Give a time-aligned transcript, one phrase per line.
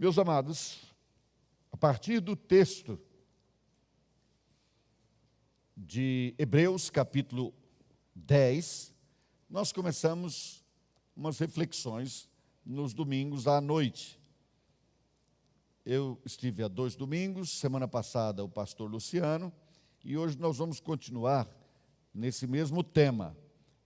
[0.00, 0.78] Meus amados,
[1.72, 3.00] a partir do texto
[5.76, 7.52] de Hebreus, capítulo
[8.14, 8.94] 10,
[9.50, 10.64] nós começamos
[11.16, 12.28] umas reflexões
[12.64, 14.20] nos domingos à noite.
[15.84, 19.52] Eu estive há dois domingos, semana passada o pastor Luciano,
[20.04, 21.48] e hoje nós vamos continuar
[22.14, 23.36] nesse mesmo tema.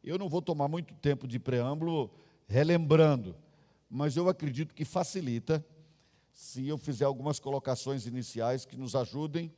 [0.04, 2.14] Eu não vou tomar muito tempo de preâmbulo
[2.46, 3.34] relembrando,
[3.88, 5.64] mas eu acredito que facilita
[6.32, 9.52] se eu fizer algumas colocações iniciais que nos ajudem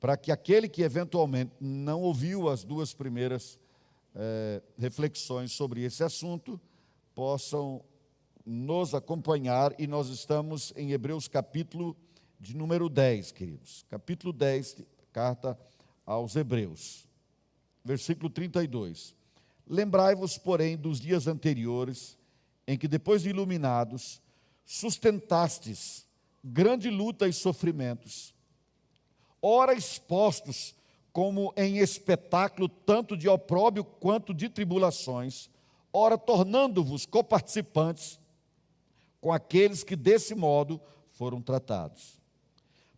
[0.00, 3.58] para que aquele que eventualmente não ouviu as duas primeiras
[4.14, 6.60] é, reflexões sobre esse assunto
[7.14, 7.82] possam
[8.44, 11.96] nos acompanhar e nós estamos em Hebreus capítulo
[12.40, 13.84] de número 10, queridos.
[13.90, 15.58] Capítulo 10, carta
[16.06, 17.06] aos Hebreus.
[17.84, 19.14] Versículo 32.
[19.66, 22.16] Lembrai-vos, porém, dos dias anteriores,
[22.66, 24.22] em que depois de iluminados,
[24.64, 26.07] sustentastes
[26.42, 28.34] grande luta e sofrimentos,
[29.42, 30.74] ora expostos
[31.12, 35.50] como em espetáculo tanto de opróbio quanto de tribulações,
[35.92, 38.20] ora tornando-vos coparticipantes
[39.20, 40.80] com aqueles que desse modo
[41.12, 42.20] foram tratados.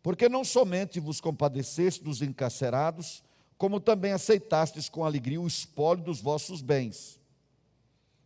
[0.02, 3.22] Porque não somente vos compadeceste dos encarcerados,
[3.56, 7.18] como também aceitastes com alegria o espólio dos vossos bens.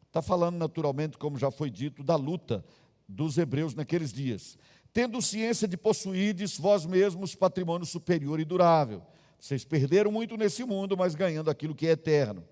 [0.06, 2.64] Está falando naturalmente, como já foi dito, da luta
[3.08, 4.56] dos hebreus naqueles dias
[4.94, 9.02] tendo ciência de possuídes vós mesmos patrimônio superior e durável.
[9.40, 12.44] Vocês perderam muito nesse mundo, mas ganhando aquilo que é eterno.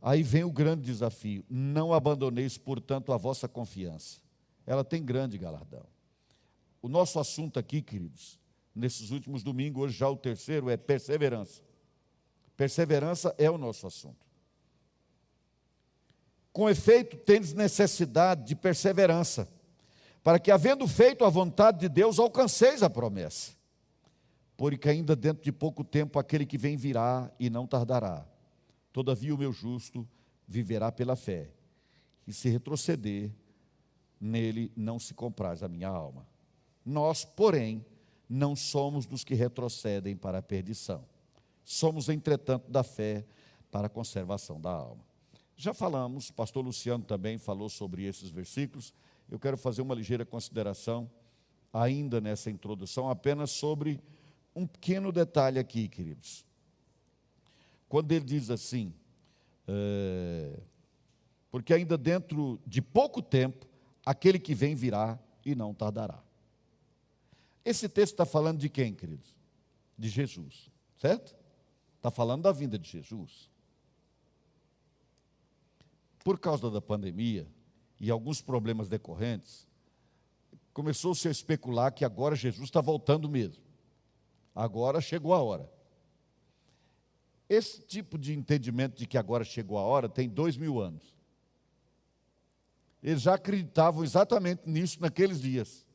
[0.00, 4.20] Aí vem o grande desafio: não abandoneis, portanto, a vossa confiança.
[4.66, 5.84] Ela tem grande galardão.
[6.82, 8.38] O nosso assunto aqui, queridos,
[8.74, 11.62] nesses últimos domingos, hoje já o terceiro, é perseverança.
[12.54, 14.26] Perseverança é o nosso assunto.
[16.52, 19.48] Com efeito, tendes necessidade de perseverança
[20.22, 23.52] para que, havendo feito a vontade de Deus, alcanceis a promessa.
[24.56, 28.24] Porque ainda dentro de pouco tempo aquele que vem virá e não tardará.
[28.92, 30.08] Todavia o meu justo
[30.46, 31.50] viverá pela fé.
[32.26, 33.32] E se retroceder,
[34.20, 36.26] nele não se compraz a minha alma.
[36.84, 37.84] Nós, porém,
[38.28, 41.04] não somos dos que retrocedem para a perdição.
[41.64, 43.24] Somos, entretanto, da fé
[43.70, 45.02] para a conservação da alma.
[45.56, 48.92] Já falamos, pastor Luciano também falou sobre esses versículos
[49.32, 51.10] eu quero fazer uma ligeira consideração,
[51.72, 53.98] ainda nessa introdução, apenas sobre
[54.54, 56.44] um pequeno detalhe aqui, queridos.
[57.88, 58.92] Quando ele diz assim,
[59.66, 60.60] é,
[61.50, 63.66] porque ainda dentro de pouco tempo,
[64.04, 66.22] aquele que vem virá e não tardará.
[67.64, 69.34] Esse texto está falando de quem, queridos?
[69.96, 71.34] De Jesus, certo?
[71.96, 73.48] Está falando da vinda de Jesus.
[76.22, 77.48] Por causa da pandemia,
[78.02, 79.64] e alguns problemas decorrentes,
[80.74, 83.62] começou-se a especular que agora Jesus está voltando mesmo.
[84.52, 85.70] Agora chegou a hora.
[87.48, 91.16] Esse tipo de entendimento de que agora chegou a hora tem dois mil anos.
[93.00, 95.86] Eles já acreditavam exatamente nisso naqueles dias.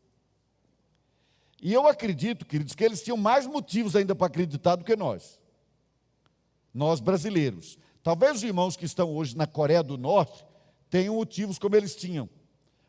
[1.62, 5.42] E eu acredito, queridos, que eles tinham mais motivos ainda para acreditar do que nós.
[6.74, 7.78] Nós brasileiros.
[8.02, 10.46] Talvez os irmãos que estão hoje na Coreia do Norte
[10.90, 12.30] tenham motivos como eles tinham,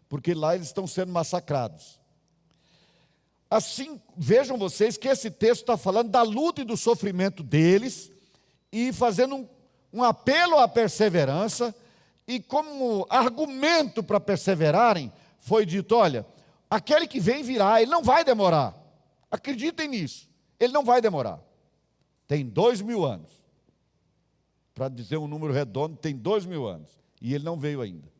[0.09, 1.99] porque lá eles estão sendo massacrados.
[3.51, 8.11] Assim, vejam vocês que esse texto está falando da luta e do sofrimento deles,
[8.71, 9.49] e fazendo um,
[9.93, 11.75] um apelo à perseverança,
[12.27, 15.11] e como argumento para perseverarem,
[15.41, 16.27] foi dito: olha,
[16.69, 18.77] aquele que vem virá, ele não vai demorar.
[19.31, 20.29] Acreditem nisso,
[20.61, 21.41] ele não vai demorar.
[22.27, 23.31] Tem dois mil anos.
[24.75, 26.91] Para dizer um número redondo, tem dois mil anos.
[27.21, 28.13] E ele não veio ainda.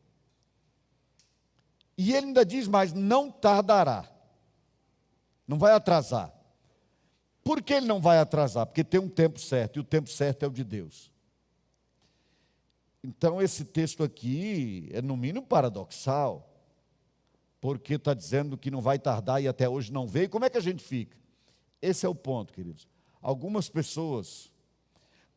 [1.97, 4.09] E ele ainda diz mais: não tardará.
[5.47, 6.33] Não vai atrasar.
[7.43, 8.65] Por que ele não vai atrasar?
[8.65, 11.11] Porque tem um tempo certo, e o tempo certo é o de Deus.
[13.03, 16.47] Então, esse texto aqui é no mínimo paradoxal,
[17.59, 20.29] porque está dizendo que não vai tardar e até hoje não veio.
[20.29, 21.17] Como é que a gente fica?
[21.81, 22.87] Esse é o ponto, queridos.
[23.21, 24.51] Algumas pessoas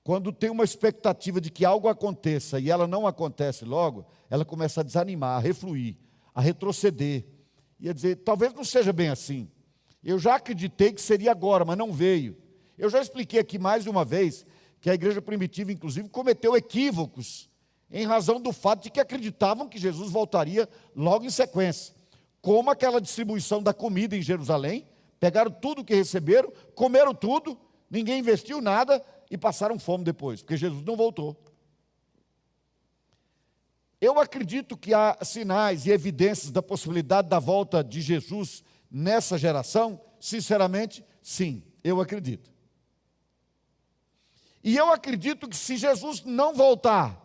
[0.04, 4.80] quando tem uma expectativa de que algo aconteça e ela não acontece logo, ela começa
[4.80, 5.96] a desanimar, a refluir,
[6.34, 7.24] a retroceder.
[7.78, 9.48] E a dizer, talvez não seja bem assim.
[10.02, 12.36] Eu já acreditei que seria agora, mas não veio.
[12.76, 14.44] Eu já expliquei aqui mais de uma vez
[14.80, 17.48] que a igreja primitiva, inclusive, cometeu equívocos
[17.90, 21.94] em razão do fato de que acreditavam que Jesus voltaria logo em sequência.
[22.40, 24.86] Como aquela distribuição da comida em Jerusalém,
[25.20, 27.56] pegaram tudo que receberam, comeram tudo,
[27.88, 31.42] ninguém investiu nada, e passaram fome depois, porque Jesus não voltou.
[33.98, 39.98] Eu acredito que há sinais e evidências da possibilidade da volta de Jesus nessa geração?
[40.20, 42.52] Sinceramente, sim, eu acredito.
[44.62, 47.18] E eu acredito que se Jesus não voltar,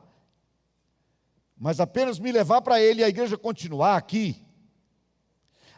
[1.58, 4.46] mas apenas me levar para Ele e a igreja continuar aqui,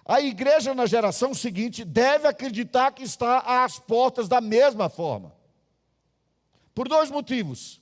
[0.05, 5.38] a igreja na geração seguinte deve acreditar que está às portas da mesma forma.
[6.79, 7.81] Por dois motivos.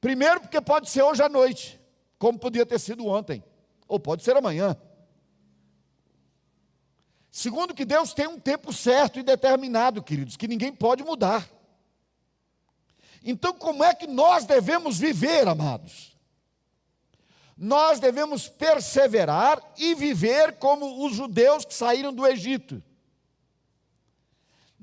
[0.00, 1.80] Primeiro, porque pode ser hoje à noite,
[2.18, 3.40] como podia ter sido ontem,
[3.86, 4.76] ou pode ser amanhã.
[7.30, 11.48] Segundo, que Deus tem um tempo certo e determinado, queridos, que ninguém pode mudar.
[13.22, 16.18] Então, como é que nós devemos viver, amados?
[17.56, 22.82] Nós devemos perseverar e viver como os judeus que saíram do Egito.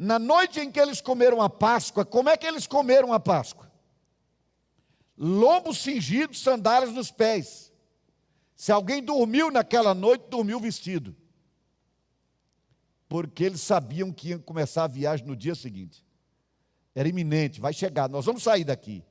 [0.01, 3.69] Na noite em que eles comeram a Páscoa, como é que eles comeram a Páscoa?
[5.17, 7.69] Lombo cingido, sandálias nos pés.
[8.55, 11.13] Se alguém dormiu naquela noite, dormiu vestido.
[13.09, 16.01] Porque eles sabiam que iam começar a viagem no dia seguinte.
[16.95, 19.03] Era iminente, vai chegar, nós vamos sair daqui.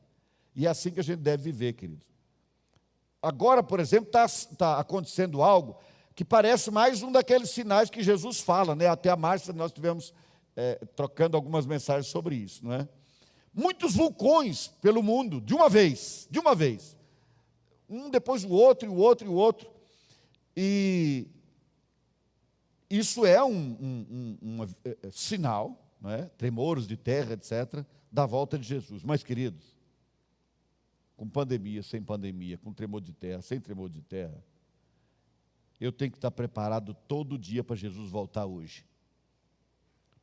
[0.57, 2.09] E é assim que a gente deve viver, queridos.
[3.21, 4.27] Agora, por exemplo, está
[4.57, 5.79] tá acontecendo algo
[6.15, 8.87] que parece mais um daqueles sinais que Jesus fala, né?
[8.87, 10.15] Até a Márcia nós tivemos
[10.61, 12.89] é, trocando algumas mensagens sobre isso, não é?
[13.55, 16.97] Muitos vulcões pelo mundo, de uma vez, de uma vez.
[17.89, 19.71] Um depois do outro, e o outro, e o outro.
[20.57, 21.29] E
[22.91, 26.23] isso é um, um, um, um é, é, sinal é?
[26.37, 29.05] tremores de terra, etc., da volta de Jesus.
[29.05, 29.77] Mas, queridos,
[31.17, 34.43] com pandemia, sem pandemia, com tremor de terra, sem tremor de terra,
[35.81, 38.88] eu tenho que estar preparado todo dia para Jesus voltar hoje.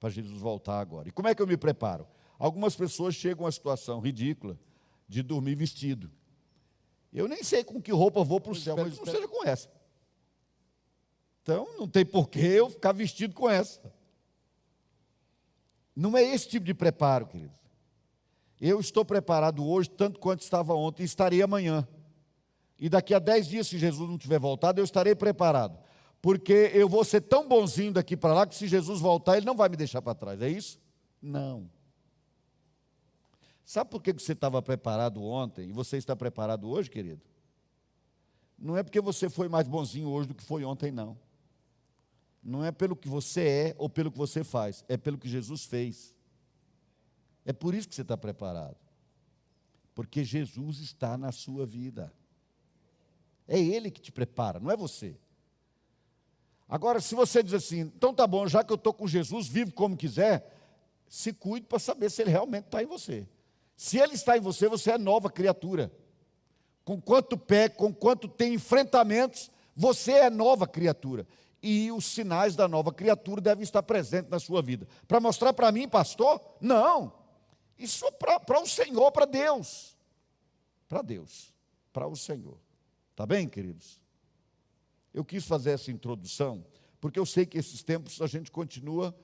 [0.06, 1.10] Para Jesus voltar agora.
[1.10, 2.06] E como é que eu me preparo?
[2.38, 4.56] Algumas pessoas chegam a uma situação ridícula
[5.08, 6.12] de dormir vestido.
[7.12, 9.68] Eu nem sei com que roupa vou para o céu, mas não seja com essa.
[11.42, 13.82] Então, não tem porquê eu ficar vestido com essa.
[15.96, 17.56] Não é esse tipo de preparo, querido.
[18.62, 21.88] Eu estou preparado hoje, tanto quanto estava ontem, e estarei amanhã.
[22.78, 25.84] E daqui a dez dias, se Jesus não tiver voltado, eu estarei preparado.
[26.26, 29.56] Porque eu vou ser tão bonzinho daqui para lá que se Jesus voltar, ele não
[29.56, 30.42] vai me deixar para trás.
[30.42, 30.82] É isso?
[31.22, 31.70] Não.
[33.64, 37.22] Sabe por que você estava preparado ontem e você está preparado hoje, querido?
[38.58, 41.16] Não é porque você foi mais bonzinho hoje do que foi ontem, não
[42.42, 45.66] não é pelo que você é ou pelo que você faz, é pelo que Jesus
[45.66, 46.16] fez.
[47.44, 48.78] É por isso que você está preparado.
[49.94, 52.12] Porque Jesus está na sua vida.
[53.48, 55.16] É Ele que te prepara, não é você.
[56.68, 59.74] Agora, se você diz assim, então tá bom, já que eu estou com Jesus, vivo
[59.74, 60.52] como quiser,
[61.08, 63.28] se cuide para saber se Ele realmente está em você.
[63.78, 65.92] Se Ele está em você, você é nova criatura.
[66.84, 71.28] Com quanto pé, com quanto tem enfrentamentos, você é nova criatura
[71.68, 74.88] e os sinais da nova criatura devem estar presentes na sua vida.
[75.08, 76.40] Para mostrar para mim, pastor?
[76.62, 77.12] Não.
[77.76, 79.98] Isso é para o Senhor, para Deus.
[80.88, 81.52] Para Deus,
[81.92, 82.60] para o Senhor.
[83.16, 84.00] Tá bem, queridos?
[85.16, 86.66] Eu quis fazer essa introdução,
[87.00, 89.16] porque eu sei que esses tempos a gente continua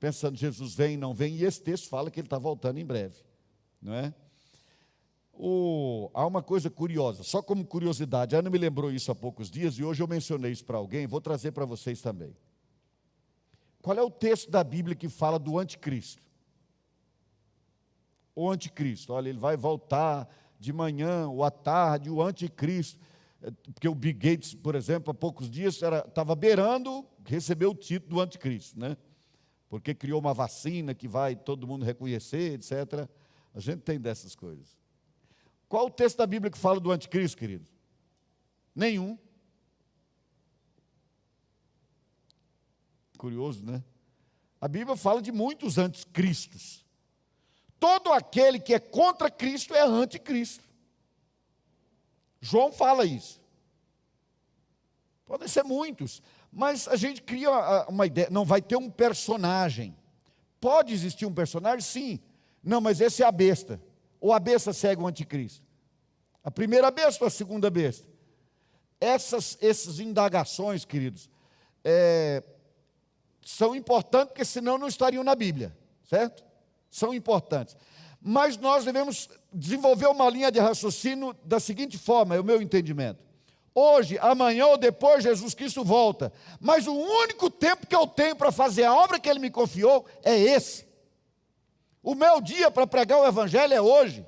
[0.00, 3.22] pensando, Jesus vem, não vem, e esse texto fala que ele está voltando em breve,
[3.80, 4.14] não é?
[5.34, 9.50] O, há uma coisa curiosa, só como curiosidade, a Ana me lembrou isso há poucos
[9.50, 12.34] dias e hoje eu mencionei isso para alguém, vou trazer para vocês também.
[13.82, 16.22] Qual é o texto da Bíblia que fala do anticristo?
[18.34, 20.26] O anticristo, olha, ele vai voltar
[20.58, 22.98] de manhã ou à tarde, o anticristo.
[23.74, 28.20] Porque o Bill Gates, por exemplo, há poucos dias estava beirando receber o título do
[28.20, 28.96] anticristo, né?
[29.68, 33.08] Porque criou uma vacina que vai todo mundo reconhecer, etc.
[33.54, 34.76] A gente tem dessas coisas.
[35.68, 37.70] Qual o texto da Bíblia que fala do anticristo, querido?
[38.74, 39.18] Nenhum.
[43.18, 43.82] Curioso, né?
[44.60, 46.84] A Bíblia fala de muitos anticristos.
[47.78, 50.63] Todo aquele que é contra Cristo é anticristo.
[52.44, 53.40] João fala isso.
[55.24, 56.22] Podem ser muitos,
[56.52, 57.50] mas a gente cria
[57.88, 59.96] uma ideia, não vai ter um personagem.
[60.60, 61.80] Pode existir um personagem?
[61.80, 62.20] Sim.
[62.62, 63.80] Não, mas esse é a besta.
[64.20, 65.62] Ou a besta segue o anticristo?
[66.42, 68.06] A primeira besta ou a segunda besta?
[69.00, 71.30] Essas, essas indagações, queridos,
[71.82, 72.42] é,
[73.42, 75.74] são importantes, porque senão não estariam na Bíblia,
[76.04, 76.44] certo?
[76.90, 77.74] São importantes.
[78.26, 83.22] Mas nós devemos desenvolver uma linha de raciocínio da seguinte forma, é o meu entendimento.
[83.74, 86.32] Hoje, amanhã ou depois, Jesus Cristo volta.
[86.58, 90.06] Mas o único tempo que eu tenho para fazer a obra que Ele me confiou
[90.22, 90.86] é esse.
[92.02, 94.24] O meu dia para pregar o Evangelho é hoje.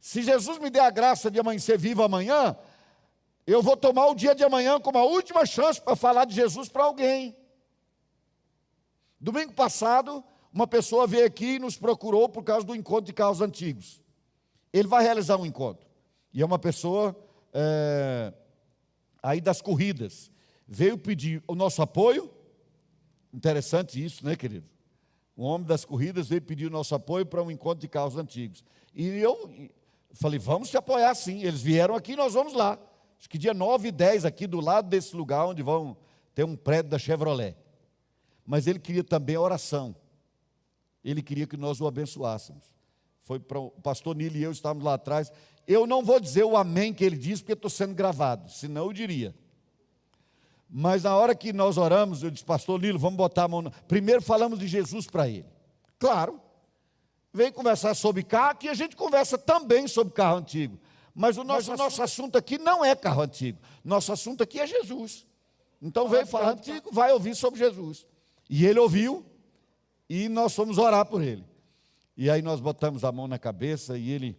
[0.00, 2.54] Se Jesus me der a graça de amanhecer vivo amanhã,
[3.46, 6.68] Eu vou tomar o dia de amanhã como a última chance para falar de Jesus
[6.68, 7.36] para alguém.
[9.20, 10.24] Domingo passado,
[10.56, 14.00] uma pessoa veio aqui e nos procurou por causa do encontro de carros antigos.
[14.72, 15.86] Ele vai realizar um encontro.
[16.32, 17.14] E é uma pessoa
[17.52, 18.32] é,
[19.22, 20.30] aí das corridas.
[20.66, 22.30] Veio pedir o nosso apoio.
[23.34, 24.66] Interessante isso, né, querido?
[25.36, 28.64] Um homem das corridas veio pedir o nosso apoio para um encontro de carros antigos.
[28.94, 29.68] E eu
[30.14, 31.42] falei, vamos te apoiar sim.
[31.42, 32.78] Eles vieram aqui, nós vamos lá.
[33.18, 35.98] Acho que dia 9 e 10, aqui do lado desse lugar onde vão
[36.34, 37.54] ter um prédio da Chevrolet.
[38.42, 39.94] Mas ele queria também a oração.
[41.06, 42.64] Ele queria que nós o abençoássemos.
[43.22, 45.30] Foi para o pastor Nilo e eu estávamos lá atrás.
[45.66, 48.92] Eu não vou dizer o amém que ele disse, porque estou sendo gravado, senão eu
[48.92, 49.32] diria.
[50.68, 53.62] Mas na hora que nós oramos, eu disse, pastor Lilo, vamos botar a mão.
[53.62, 53.70] Na...
[53.70, 55.46] Primeiro falamos de Jesus para ele.
[55.96, 56.40] Claro.
[57.32, 60.76] Vem conversar sobre carro, que a gente conversa também sobre carro antigo.
[61.14, 63.58] Mas o nosso, Mas o nosso assunto aqui não é carro antigo.
[63.84, 65.24] Nosso assunto aqui é Jesus.
[65.80, 68.04] Então veio falar antigo, vai ouvir sobre Jesus.
[68.50, 69.24] E ele ouviu,
[70.08, 71.44] e nós fomos orar por ele.
[72.16, 74.38] E aí nós botamos a mão na cabeça e ele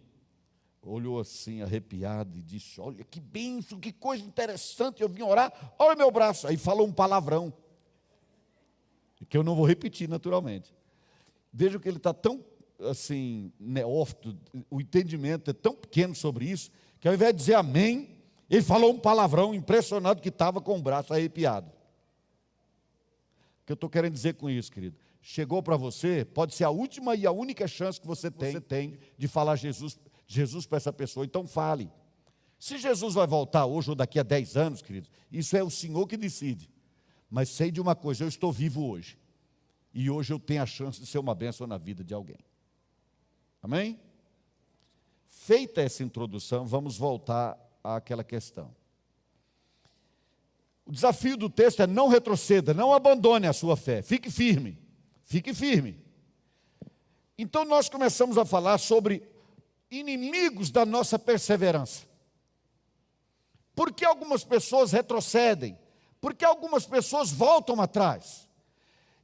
[0.82, 5.02] olhou assim, arrepiado, e disse: Olha que benção, que coisa interessante.
[5.02, 6.46] Eu vim orar, olha meu braço.
[6.46, 7.52] Aí falou um palavrão,
[9.28, 10.74] que eu não vou repetir naturalmente.
[11.52, 12.44] Veja que ele está tão
[12.80, 14.36] assim, neófito,
[14.70, 16.70] o entendimento é tão pequeno sobre isso,
[17.00, 18.16] que ao invés de dizer amém,
[18.48, 21.68] ele falou um palavrão impressionado que estava com o braço arrepiado.
[23.62, 24.96] O que eu estou querendo dizer com isso, querido?
[25.20, 28.60] Chegou para você, pode ser a última e a única chance que você tem, você
[28.60, 31.90] tem de falar Jesus, Jesus para essa pessoa, então fale.
[32.58, 36.06] Se Jesus vai voltar hoje ou daqui a 10 anos, querido, isso é o Senhor
[36.06, 36.68] que decide.
[37.30, 39.18] Mas sei de uma coisa, eu estou vivo hoje.
[39.92, 42.38] E hoje eu tenho a chance de ser uma bênção na vida de alguém.
[43.62, 44.00] Amém?
[45.26, 48.74] Feita essa introdução, vamos voltar àquela questão.
[50.84, 54.78] O desafio do texto é não retroceda, não abandone a sua fé, fique firme,
[55.28, 56.02] fique firme.
[57.36, 59.22] Então nós começamos a falar sobre
[59.90, 62.06] inimigos da nossa perseverança.
[63.74, 65.78] Por que algumas pessoas retrocedem?
[66.20, 68.48] Por que algumas pessoas voltam atrás?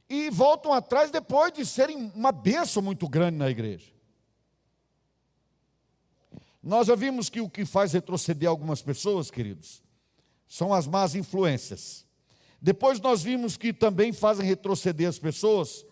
[0.07, 3.91] E voltam atrás depois de serem uma bênção muito grande na igreja.
[6.61, 9.83] Nós já vimos que o que faz retroceder algumas pessoas, queridos,
[10.47, 12.05] são as más influências.
[12.61, 15.83] Depois nós vimos que também fazem retroceder as pessoas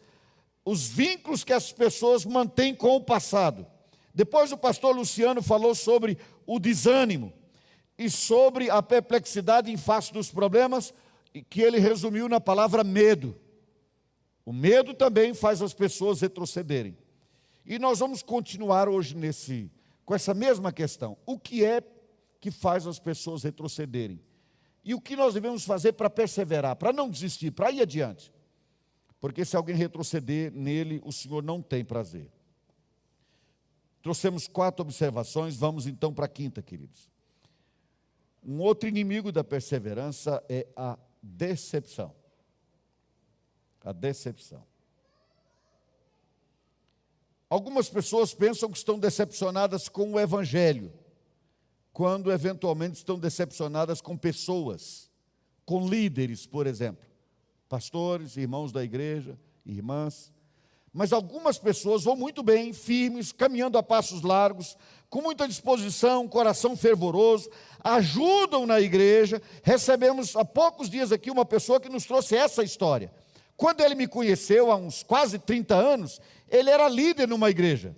[0.66, 3.66] os vínculos que as pessoas mantêm com o passado.
[4.14, 7.34] Depois o pastor Luciano falou sobre o desânimo
[7.98, 10.94] e sobre a perplexidade em face dos problemas,
[11.50, 13.36] que ele resumiu na palavra medo.
[14.46, 16.98] O medo também faz as pessoas retrocederem.
[17.66, 19.72] E nós vamos continuar hoje nesse
[20.06, 21.82] com essa mesma questão: o que é
[22.40, 24.20] que faz as pessoas retrocederem?
[24.84, 28.34] E o que nós devemos fazer para perseverar, para não desistir, para ir adiante?
[29.24, 32.30] Porque se alguém retroceder nele, o Senhor não tem prazer.
[34.02, 37.10] Trouxemos quatro observações, vamos então para a quinta, queridos.
[38.44, 42.14] Um outro inimigo da perseverança é a decepção.
[43.86, 44.62] A decepção.
[47.50, 50.92] Algumas pessoas pensam que estão decepcionadas com o Evangelho,
[51.94, 55.10] quando eventualmente estão decepcionadas com pessoas,
[55.66, 57.13] com líderes, por exemplo,
[57.74, 60.32] pastores, irmãos da igreja, irmãs.
[60.94, 64.78] Mas algumas pessoas vão muito bem, firmes, caminhando a passos largos,
[65.10, 67.50] com muita disposição, coração fervoroso,
[67.84, 69.42] ajudam na igreja.
[69.64, 73.12] Recebemos há poucos dias aqui uma pessoa que nos trouxe essa história.
[73.58, 77.96] Quando ele me conheceu, há uns quase 30 anos, ele era líder numa igreja.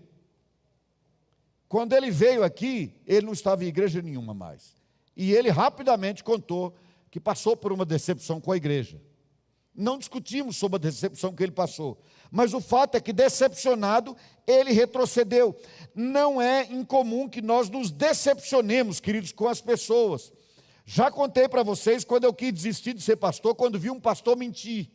[1.68, 4.74] Quando ele veio aqui, ele não estava em igreja nenhuma mais.
[5.18, 6.74] E ele rapidamente contou
[7.12, 9.02] que passou por uma decepção com a igreja.
[9.76, 12.02] Não discutimos sobre a decepção que ele passou,
[12.32, 14.16] mas o fato é que, decepcionado,
[14.48, 15.56] ele retrocedeu.
[15.94, 20.32] Não é incomum que nós nos decepcionemos, queridos, com as pessoas.
[20.86, 24.38] Já contei para vocês quando eu quis desistir de ser pastor, quando vi um pastor
[24.38, 24.92] mentir.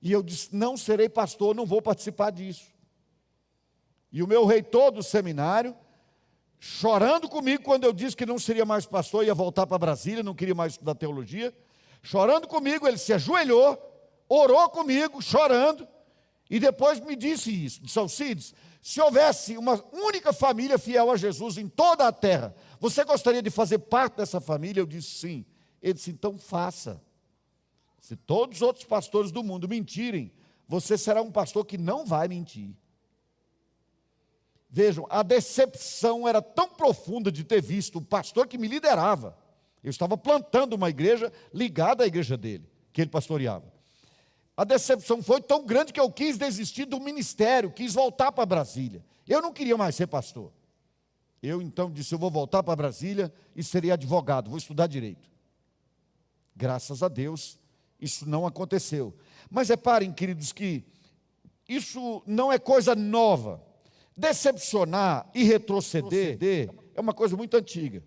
[0.00, 2.64] E eu disse: não serei pastor, não vou participar disso.
[4.12, 5.76] E o meu reitor do seminário,
[6.58, 10.34] chorando comigo quando eu disse que não seria mais pastor, ia voltar para Brasília, não
[10.34, 11.54] queria mais estudar teologia,
[12.02, 13.89] chorando comigo, ele se ajoelhou,
[14.30, 15.86] orou comigo, chorando,
[16.48, 21.58] e depois me disse isso, disse Alcides, se houvesse uma única família fiel a Jesus
[21.58, 24.80] em toda a terra, você gostaria de fazer parte dessa família?
[24.80, 25.44] Eu disse sim.
[25.82, 27.02] Ele disse, então faça.
[28.00, 30.32] Se todos os outros pastores do mundo mentirem,
[30.66, 32.70] você será um pastor que não vai mentir.
[34.70, 39.36] Vejam, a decepção era tão profunda de ter visto o pastor que me liderava,
[39.82, 43.79] Eu estava plantando uma igreja ligada à igreja dele, que ele pastoreava.
[44.60, 49.02] A decepção foi tão grande que eu quis desistir do ministério, quis voltar para Brasília.
[49.26, 50.52] Eu não queria mais ser pastor.
[51.42, 55.30] Eu então disse: eu vou voltar para Brasília e serei advogado, vou estudar direito.
[56.54, 57.58] Graças a Deus,
[57.98, 59.16] isso não aconteceu.
[59.50, 60.84] Mas reparem, queridos, que
[61.66, 63.64] isso não é coisa nova.
[64.14, 68.04] Decepcionar e retroceder, retroceder é uma coisa muito antiga.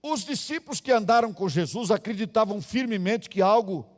[0.00, 3.97] Os discípulos que andaram com Jesus acreditavam firmemente que algo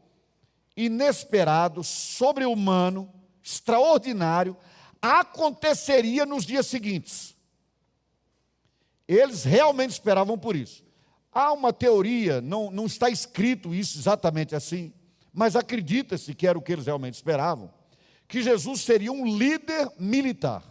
[0.86, 4.56] inesperado, sobre-humano, extraordinário,
[5.00, 7.36] aconteceria nos dias seguintes.
[9.08, 10.84] Eles realmente esperavam por isso.
[11.32, 14.92] Há uma teoria, não, não está escrito isso exatamente assim,
[15.32, 17.72] mas acredita-se que era o que eles realmente esperavam,
[18.26, 20.62] que Jesus seria um líder militar.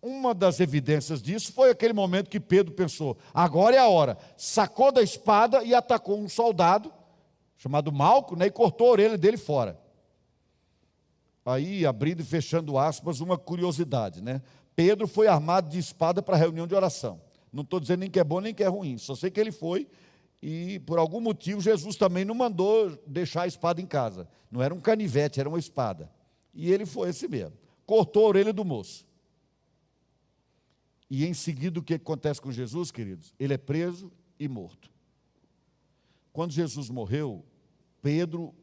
[0.00, 4.18] Uma das evidências disso foi aquele momento que Pedro pensou: agora é a hora.
[4.36, 6.92] Sacou da espada e atacou um soldado,
[7.56, 9.80] chamado Malco, né, e cortou a orelha dele fora.
[11.44, 14.40] Aí, abrindo e fechando aspas, uma curiosidade, né?
[14.74, 17.20] Pedro foi armado de espada para a reunião de oração.
[17.52, 19.52] Não estou dizendo nem que é bom nem que é ruim, só sei que ele
[19.52, 19.86] foi
[20.46, 24.28] e por algum motivo Jesus também não mandou deixar a espada em casa.
[24.50, 26.12] Não era um canivete, era uma espada.
[26.52, 27.56] E ele foi esse mesmo.
[27.86, 29.06] Cortou a orelha do moço.
[31.08, 33.32] E em seguida o que acontece com Jesus, queridos?
[33.38, 34.90] Ele é preso e morto.
[36.34, 37.42] Quando Jesus morreu,
[38.02, 38.54] Pedro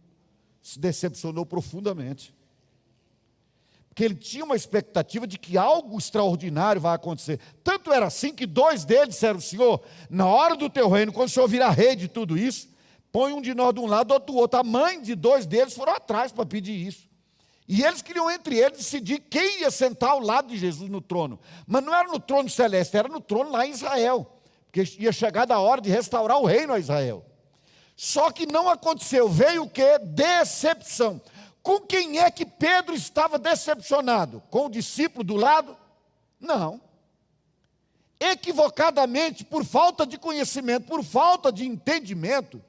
[0.62, 2.36] se decepcionou profundamente
[3.92, 7.42] porque ele tinha uma expectativa de que algo extraordinário vai acontecer.
[7.62, 11.32] Tanto era assim que dois deles disseram: Senhor, na hora do teu reino, quando o
[11.32, 12.70] Senhor virar rei de tudo isso,
[13.12, 14.62] põe um de nós de um lado, outro do outro.
[14.62, 17.06] A mãe de dois deles foram atrás para pedir isso.
[17.68, 21.38] E eles queriam entre eles decidir quem ia sentar ao lado de Jesus no trono.
[21.68, 24.40] Mas não era no trono celeste, era no trono lá em Israel.
[24.72, 27.26] Porque ia chegar a hora de restaurar o reino a Israel.
[28.04, 29.30] Só que não aconteceu.
[29.30, 30.00] Veio o que?
[30.00, 31.22] Decepção.
[31.62, 34.42] Com quem é que Pedro estava decepcionado?
[34.50, 35.78] Com o discípulo do lado?
[36.40, 36.82] Não.
[38.20, 42.60] Equivocadamente, por falta de conhecimento, por falta de entendimento,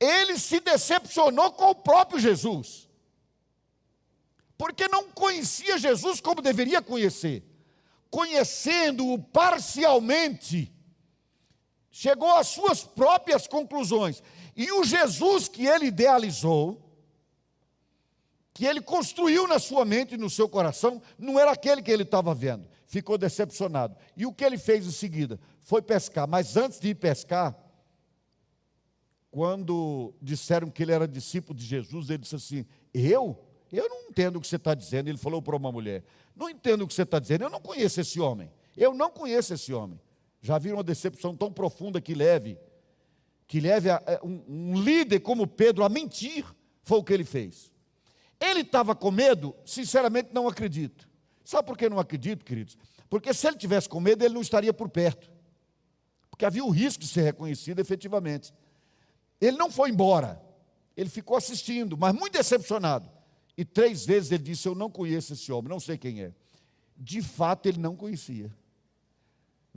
[0.00, 2.88] ele se decepcionou com o próprio Jesus.
[4.58, 7.44] Porque não conhecia Jesus como deveria conhecer.
[8.10, 10.72] Conhecendo-o parcialmente,
[11.88, 14.20] chegou às suas próprias conclusões.
[14.56, 16.82] E o Jesus que ele idealizou,
[18.54, 22.04] que ele construiu na sua mente e no seu coração, não era aquele que ele
[22.04, 22.66] estava vendo.
[22.86, 23.94] Ficou decepcionado.
[24.16, 25.38] E o que ele fez em seguida?
[25.60, 26.26] Foi pescar.
[26.26, 27.54] Mas antes de ir pescar,
[29.30, 32.64] quando disseram que ele era discípulo de Jesus, ele disse assim:
[32.94, 33.38] Eu?
[33.70, 35.08] Eu não entendo o que você está dizendo.
[35.08, 36.02] Ele falou para uma mulher:
[36.34, 37.44] Não entendo o que você está dizendo.
[37.44, 38.50] Eu não conheço esse homem.
[38.74, 40.00] Eu não conheço esse homem.
[40.40, 42.58] Já viram uma decepção tão profunda que leve,
[43.46, 46.44] que leve a, um, um líder como Pedro a mentir?
[46.82, 47.70] Foi o que ele fez.
[48.40, 49.54] Ele estava com medo?
[49.64, 51.08] Sinceramente, não acredito.
[51.44, 52.76] Sabe por que não acredito, queridos?
[53.08, 55.30] Porque se ele tivesse com medo, ele não estaria por perto.
[56.30, 58.52] Porque havia o risco de ser reconhecido efetivamente.
[59.40, 60.42] Ele não foi embora.
[60.96, 63.08] Ele ficou assistindo, mas muito decepcionado.
[63.56, 66.32] E três vezes ele disse: Eu não conheço esse homem, não sei quem é.
[66.96, 68.50] De fato, ele não conhecia.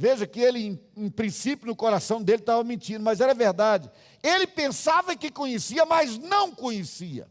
[0.02, 3.92] Veja que ele, em, em princípio, no coração dele estava mentindo, mas era verdade.
[4.24, 7.28] Ele pensava que conhecia, mas não conhecia.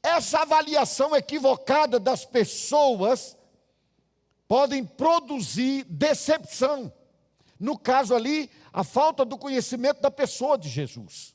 [0.00, 3.36] Essa avaliação equivocada das pessoas
[4.46, 6.92] podem produzir decepção.
[7.58, 11.34] No caso ali, a falta do conhecimento da pessoa de Jesus.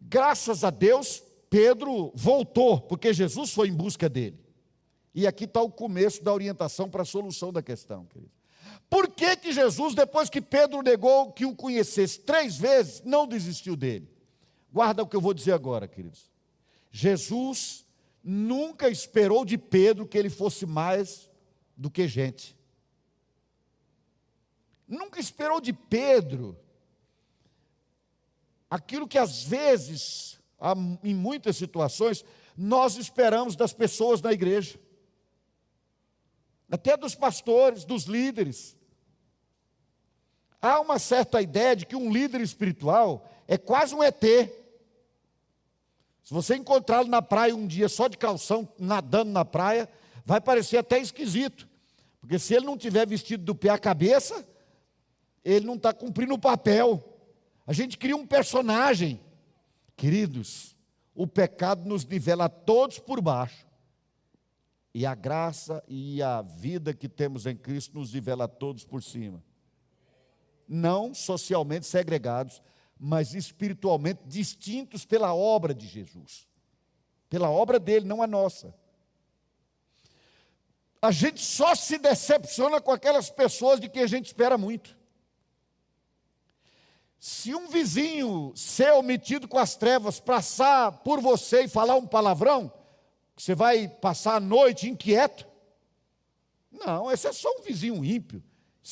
[0.00, 4.43] Graças a Deus, Pedro voltou, porque Jesus foi em busca dele.
[5.14, 8.32] E aqui está o começo da orientação para a solução da questão, querido.
[8.90, 13.76] Por que, que Jesus, depois que Pedro negou que o conhecesse três vezes, não desistiu
[13.76, 14.08] dele?
[14.72, 16.30] Guarda o que eu vou dizer agora, queridos.
[16.90, 17.86] Jesus
[18.22, 21.30] nunca esperou de Pedro que ele fosse mais
[21.76, 22.56] do que gente.
[24.86, 26.56] Nunca esperou de Pedro
[28.68, 30.38] aquilo que às vezes,
[31.02, 32.24] em muitas situações,
[32.56, 34.78] nós esperamos das pessoas na igreja,
[36.74, 38.76] até dos pastores, dos líderes.
[40.60, 44.20] Há uma certa ideia de que um líder espiritual é quase um ET.
[44.20, 49.88] Se você encontrá-lo na praia um dia só de calção, nadando na praia,
[50.24, 51.68] vai parecer até esquisito.
[52.20, 54.46] Porque se ele não tiver vestido do pé à cabeça,
[55.44, 57.02] ele não está cumprindo o papel.
[57.66, 59.20] A gente cria um personagem.
[59.96, 60.74] Queridos,
[61.14, 63.63] o pecado nos nivela todos por baixo.
[64.94, 69.42] E a graça e a vida que temos em Cristo nos nivela todos por cima.
[70.66, 72.62] não socialmente segregados,
[72.98, 76.48] mas espiritualmente distintos pela obra de Jesus.
[77.28, 78.74] Pela obra dele, não a nossa.
[81.02, 84.96] A gente só se decepciona com aquelas pessoas de quem a gente espera muito.
[87.18, 92.72] Se um vizinho ser omitido com as trevas passar por você e falar um palavrão,
[93.36, 95.46] você vai passar a noite inquieto?
[96.70, 98.42] Não, esse é só um vizinho ímpio.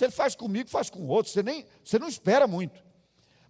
[0.01, 1.31] Ele faz comigo, faz com outro.
[1.31, 2.83] Você, nem, você não espera muito.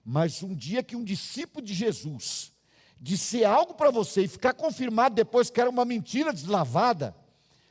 [0.05, 2.53] Mas um dia que um discípulo de Jesus
[3.01, 7.17] disser algo para você e ficar confirmado depois que era uma mentira deslavada,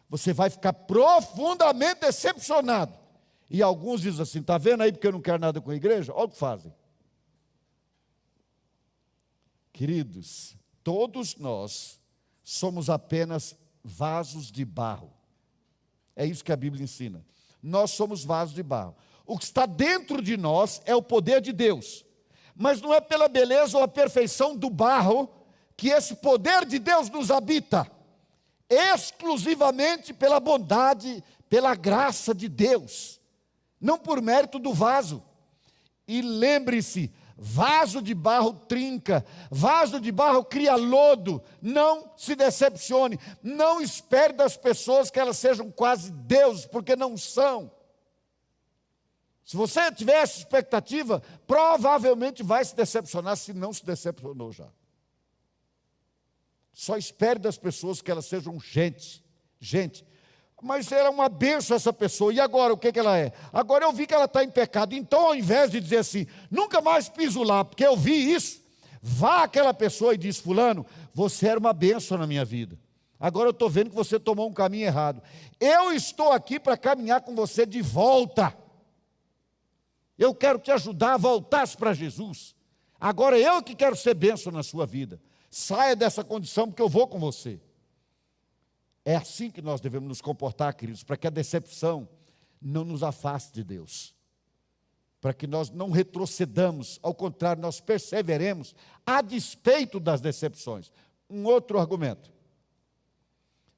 [0.10, 2.98] você vai ficar profundamente decepcionado.
[3.50, 6.14] E alguns dizem assim: está vendo aí porque eu não quero nada com a igreja?
[6.14, 6.74] Olha o que fazem.
[9.72, 12.01] Queridos, todos nós
[12.52, 15.10] somos apenas vasos de barro.
[16.14, 17.26] É isso que a Bíblia ensina.
[17.64, 18.94] Nós somos vasos de barro.
[19.26, 22.04] O que está dentro de nós é o poder de Deus.
[22.54, 25.30] Mas não é pela beleza ou a perfeição do barro
[25.78, 27.90] que esse poder de Deus nos habita.
[28.70, 33.22] Exclusivamente pela bondade, pela graça de Deus.
[33.80, 35.24] Não por mérito do vaso.
[36.06, 41.42] E lembre-se, Vaso de barro trinca, vaso de barro cria lodo.
[41.60, 47.72] Não se decepcione, não espere das pessoas que elas sejam quase deuses, porque não são.
[49.44, 54.70] Se você tiver essa expectativa, provavelmente vai se decepcionar se não se decepcionou já.
[56.72, 59.26] Só espere das pessoas que elas sejam gente,
[59.60, 60.06] gente,
[60.62, 62.34] mas era uma benção essa pessoa.
[62.34, 63.34] E agora, o que, que ela é?
[63.52, 64.94] Agora eu vi que ela está em pecado.
[64.94, 68.62] Então, ao invés de dizer assim, nunca mais piso lá, porque eu vi isso,
[69.02, 72.78] vá aquela pessoa e diz: Fulano, você era uma benção na minha vida.
[73.20, 75.22] Agora eu estou vendo que você tomou um caminho errado.
[75.60, 78.56] Eu estou aqui para caminhar com você de volta.
[80.18, 82.56] Eu quero te ajudar a voltar para Jesus.
[83.00, 85.20] Agora eu que quero ser benção na sua vida.
[85.50, 87.60] Saia dessa condição, porque eu vou com você.
[89.04, 92.08] É assim que nós devemos nos comportar, queridos, para que a decepção
[92.62, 94.14] não nos afaste de Deus.
[95.20, 100.92] Para que nós não retrocedamos, ao contrário, nós perseveremos a despeito das decepções.
[101.30, 102.32] Um outro argumento.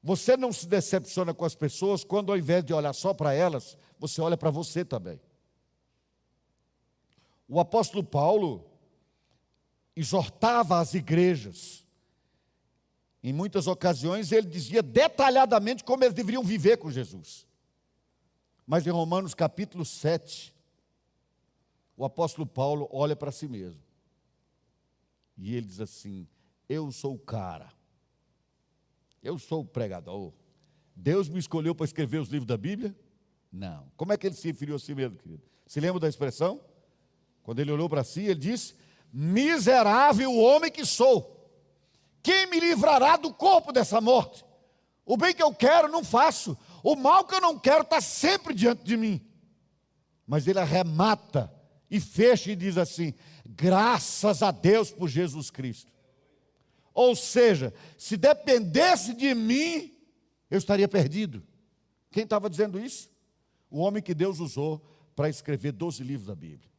[0.02, 3.78] Você não se decepciona com as pessoas quando, ao invés de olhar só para elas,
[3.98, 5.18] você olha para você também.
[7.48, 8.66] O apóstolo Paulo
[9.96, 11.83] exortava as igrejas
[13.24, 17.46] em muitas ocasiões, ele dizia detalhadamente como eles deveriam viver com Jesus.
[18.66, 20.54] Mas em Romanos capítulo 7,
[21.96, 23.80] o apóstolo Paulo olha para si mesmo.
[25.38, 26.28] E ele diz assim:
[26.68, 27.72] Eu sou o cara.
[29.22, 30.30] Eu sou o pregador.
[30.94, 32.94] Deus me escolheu para escrever os livros da Bíblia?
[33.50, 33.90] Não.
[33.96, 35.42] Como é que ele se referiu a si mesmo, querido?
[35.66, 36.60] Se lembra da expressão?
[37.42, 38.74] Quando ele olhou para si, ele disse:
[39.10, 41.33] Miserável homem que sou.
[42.24, 44.42] Quem me livrará do corpo dessa morte?
[45.04, 46.56] O bem que eu quero, não faço.
[46.82, 49.20] O mal que eu não quero está sempre diante de mim.
[50.26, 51.52] Mas ele arremata
[51.90, 53.12] e fecha e diz assim:
[53.44, 55.92] graças a Deus por Jesus Cristo.
[56.94, 59.94] Ou seja, se dependesse de mim,
[60.50, 61.46] eu estaria perdido.
[62.10, 63.10] Quem estava dizendo isso?
[63.70, 64.82] O homem que Deus usou
[65.14, 66.70] para escrever 12 livros da Bíblia.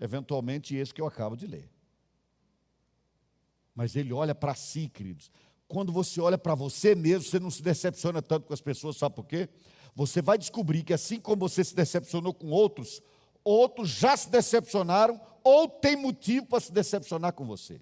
[0.00, 1.70] Eventualmente, esse que eu acabo de ler.
[3.74, 5.30] Mas ele olha para si, queridos.
[5.66, 9.14] Quando você olha para você mesmo, você não se decepciona tanto com as pessoas, sabe
[9.14, 9.48] por quê?
[9.94, 13.02] Você vai descobrir que assim como você se decepcionou com outros,
[13.44, 17.80] outros já se decepcionaram ou tem motivo para se decepcionar com você.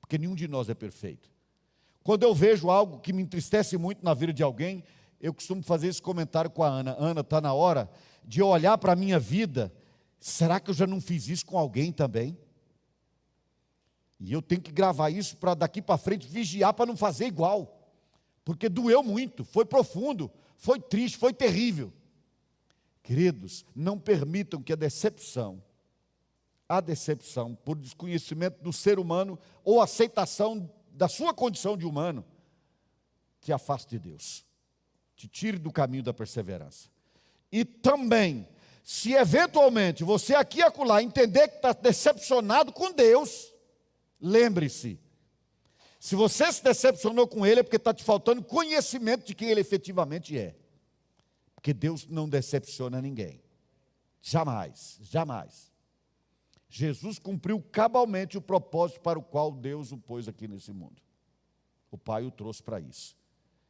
[0.00, 1.30] Porque nenhum de nós é perfeito.
[2.02, 4.84] Quando eu vejo algo que me entristece muito na vida de alguém,
[5.18, 6.96] eu costumo fazer esse comentário com a Ana.
[6.98, 7.90] Ana, está na hora
[8.22, 9.72] de eu olhar para a minha vida.
[10.20, 12.36] Será que eu já não fiz isso com alguém também?
[14.24, 17.92] E eu tenho que gravar isso para daqui para frente vigiar para não fazer igual.
[18.42, 21.92] Porque doeu muito, foi profundo, foi triste, foi terrível.
[23.02, 25.62] Queridos, não permitam que a decepção,
[26.66, 32.24] a decepção por desconhecimento do ser humano ou aceitação da sua condição de humano,
[33.42, 34.42] te afaste de Deus,
[35.14, 36.88] te tire do caminho da perseverança.
[37.52, 38.48] E também,
[38.82, 43.53] se eventualmente você aqui e acolá entender que está decepcionado com Deus,
[44.26, 44.98] Lembre-se,
[46.00, 49.60] se você se decepcionou com ele, é porque está te faltando conhecimento de quem ele
[49.60, 50.56] efetivamente é.
[51.54, 53.42] Porque Deus não decepciona ninguém.
[54.22, 55.70] Jamais, jamais.
[56.70, 61.02] Jesus cumpriu cabalmente o propósito para o qual Deus o pôs aqui nesse mundo.
[61.90, 63.14] O Pai o trouxe para isso.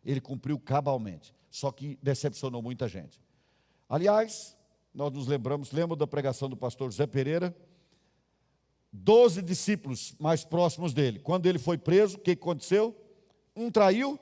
[0.04, 3.20] Ele cumpriu cabalmente, só que decepcionou muita gente.
[3.88, 4.56] Aliás,
[4.94, 7.52] nós nos lembramos, lembra da pregação do pastor José Pereira?
[8.96, 11.18] Doze discípulos mais próximos dele.
[11.18, 12.96] Quando ele foi preso, o que aconteceu?
[13.56, 14.16] Um traiu,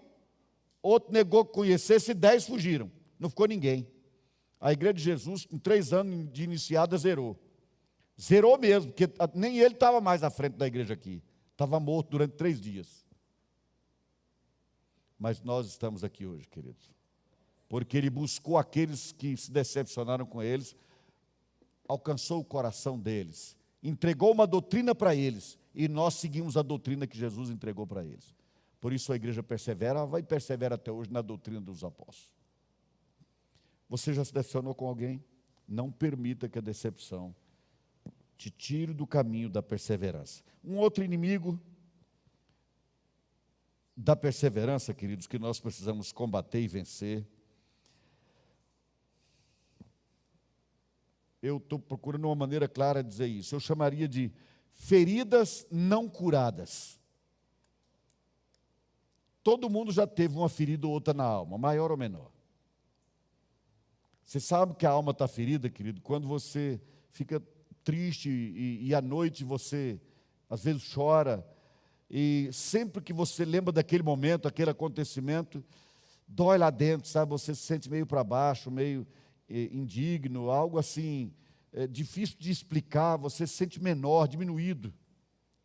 [0.83, 2.91] outro negou que conhecesse dez fugiram.
[3.19, 3.87] Não ficou ninguém.
[4.59, 7.39] A igreja de Jesus, com três anos de iniciada, zerou.
[8.19, 11.23] Zerou mesmo, porque nem ele estava mais à frente da igreja aqui.
[11.51, 13.05] Estava morto durante três dias.
[15.19, 16.91] Mas nós estamos aqui hoje, queridos.
[17.69, 20.75] Porque ele buscou aqueles que se decepcionaram com eles,
[21.87, 27.19] alcançou o coração deles, entregou uma doutrina para eles, e nós seguimos a doutrina que
[27.19, 28.35] Jesus entregou para eles.
[28.81, 32.31] Por isso a igreja persevera, vai perseverar até hoje na doutrina dos apóstolos.
[33.89, 35.23] Você já se decepcionou com alguém?
[35.69, 37.35] Não permita que a decepção
[38.37, 40.43] te tire do caminho da perseverança.
[40.65, 41.61] Um outro inimigo
[43.97, 47.27] da perseverança, queridos, que nós precisamos combater e vencer.
[51.43, 53.55] Eu estou procurando uma maneira clara de dizer isso.
[53.55, 54.33] Eu chamaria de
[54.73, 57.01] feridas não curadas.
[59.43, 62.31] Todo mundo já teve uma ferida ou outra na alma, maior ou menor.
[64.25, 67.43] Você sabe que a alma está ferida, querido, quando você fica
[67.83, 70.01] triste e, e à noite você
[70.49, 71.45] às vezes chora,
[72.09, 75.65] e sempre que você lembra daquele momento, aquele acontecimento,
[76.29, 77.31] dói lá dentro, sabe?
[77.31, 79.07] Você se sente meio para baixo, meio
[79.73, 81.33] indigno, algo assim,
[81.73, 84.93] eh, difícil de explicar, você se sente menor, diminuído,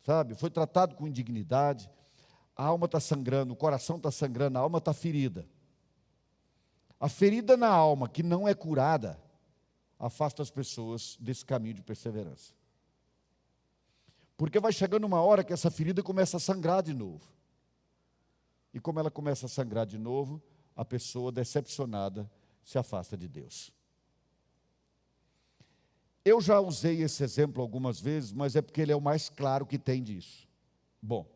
[0.02, 0.34] sabe?
[0.34, 1.88] Foi tratado com indignidade,
[2.56, 5.46] a alma está sangrando, o coração está sangrando, a alma está ferida.
[7.00, 9.18] A ferida na alma que não é curada
[9.98, 12.52] afasta as pessoas desse caminho de perseverança.
[14.36, 17.28] Porque vai chegando uma hora que essa ferida começa a sangrar de novo.
[18.72, 20.42] E como ela começa a sangrar de novo,
[20.76, 22.30] a pessoa decepcionada
[22.64, 23.72] se afasta de Deus.
[26.28, 29.64] Eu já usei esse exemplo algumas vezes, mas é porque ele é o mais claro
[29.64, 30.46] que tem disso.
[31.00, 31.26] Bom,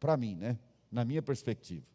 [0.00, 0.58] para mim, né?
[0.90, 1.86] Na minha perspectiva.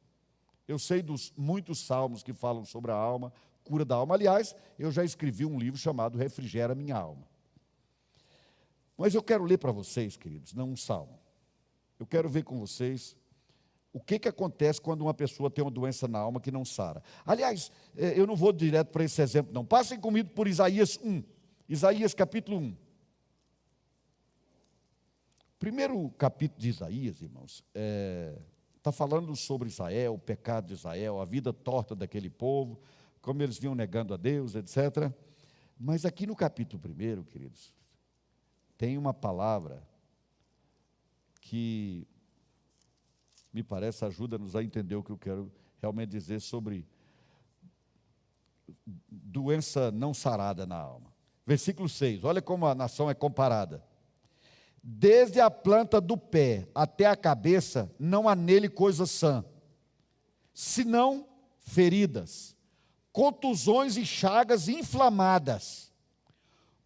[0.65, 3.33] Eu sei dos muitos salmos que falam sobre a alma,
[3.65, 4.15] cura da alma.
[4.15, 7.27] Aliás, eu já escrevi um livro chamado Refrigera Minha Alma.
[8.97, 11.19] Mas eu quero ler para vocês, queridos, não um salmo.
[11.99, 13.13] Eu quero ver com vocês
[13.91, 17.03] o que, que acontece quando uma pessoa tem uma doença na alma que não sara.
[17.25, 19.65] Aliás, é, eu não vou direto para esse exemplo, não.
[19.65, 21.35] Passem comigo por Isaías 1.
[21.69, 22.77] Isaías capítulo 1.
[25.59, 28.39] Primeiro capítulo de Isaías, irmãos, está é,
[28.81, 32.79] tá falando sobre Israel, o pecado de Israel, a vida torta daquele povo,
[33.21, 35.11] como eles vinham negando a Deus, etc.
[35.77, 37.73] Mas aqui no capítulo 1, queridos,
[38.77, 39.85] tem uma palavra
[41.41, 42.07] que
[43.51, 45.51] me parece ajuda-nos a entender o que eu quero
[45.81, 46.87] realmente dizer sobre
[49.09, 51.16] doença não sarada na alma.
[51.47, 53.83] Versículo 6, olha como a nação é comparada.
[54.83, 59.43] Desde a planta do pé até a cabeça, não há nele coisa sã,
[60.53, 61.27] senão
[61.59, 62.55] feridas
[63.17, 65.91] contusões e chagas inflamadas,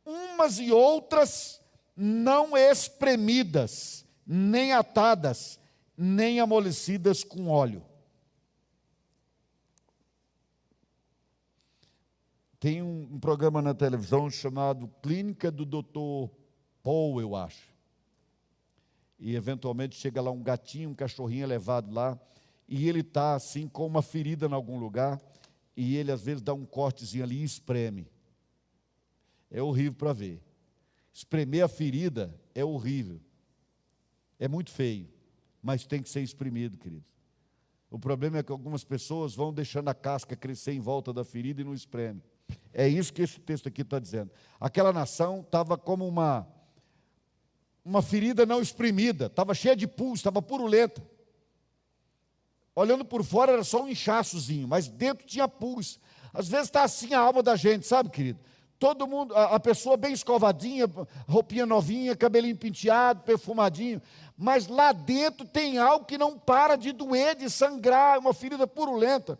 [0.05, 1.59] umas e outras
[1.93, 5.59] não espremidas, nem atadas,
[5.97, 7.83] nem amolecidas com óleo.
[12.61, 16.31] Tem um, um programa na televisão chamado Clínica do Dr.
[16.83, 17.67] Paul, eu acho.
[19.19, 22.19] E eventualmente chega lá um gatinho, um cachorrinho levado lá,
[22.67, 25.19] e ele está assim com uma ferida em algum lugar
[25.75, 28.07] e ele às vezes dá um cortezinho ali e espreme.
[29.49, 30.39] É horrível para ver.
[31.11, 33.19] Espremer a ferida é horrível.
[34.37, 35.09] É muito feio,
[35.63, 37.05] mas tem que ser espremido, querido.
[37.89, 41.61] O problema é que algumas pessoas vão deixando a casca crescer em volta da ferida
[41.61, 42.21] e não espreme.
[42.73, 44.31] É isso que esse texto aqui está dizendo.
[44.59, 46.47] Aquela nação estava como uma,
[47.83, 51.01] uma ferida não exprimida, estava cheia de pus, estava purulenta.
[52.75, 55.99] Olhando por fora era só um inchaçozinho, mas dentro tinha pus.
[56.33, 58.39] Às vezes está assim a alma da gente, sabe, querido?
[58.79, 60.89] Todo mundo, a, a pessoa bem escovadinha,
[61.27, 64.01] roupinha novinha, cabelinho penteado, perfumadinho,
[64.37, 69.37] mas lá dentro tem algo que não para de doer, de sangrar, uma ferida purulenta.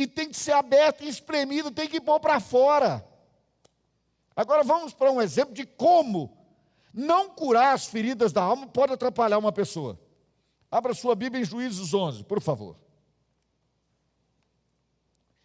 [0.00, 3.06] E tem que ser aberto e espremido, tem que pôr para fora.
[4.34, 6.34] Agora vamos para um exemplo de como
[6.90, 10.00] não curar as feridas da alma pode atrapalhar uma pessoa.
[10.70, 12.78] Abra sua Bíblia em Juízes 11, por favor.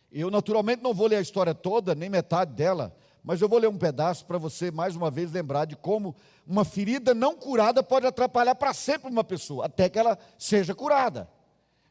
[0.10, 3.68] Eu, naturalmente, não vou ler a história toda, nem metade dela, mas eu vou ler
[3.68, 6.16] um pedaço para você, mais uma vez, lembrar de como
[6.48, 11.30] uma ferida não curada pode atrapalhar para sempre uma pessoa, até que ela seja curada.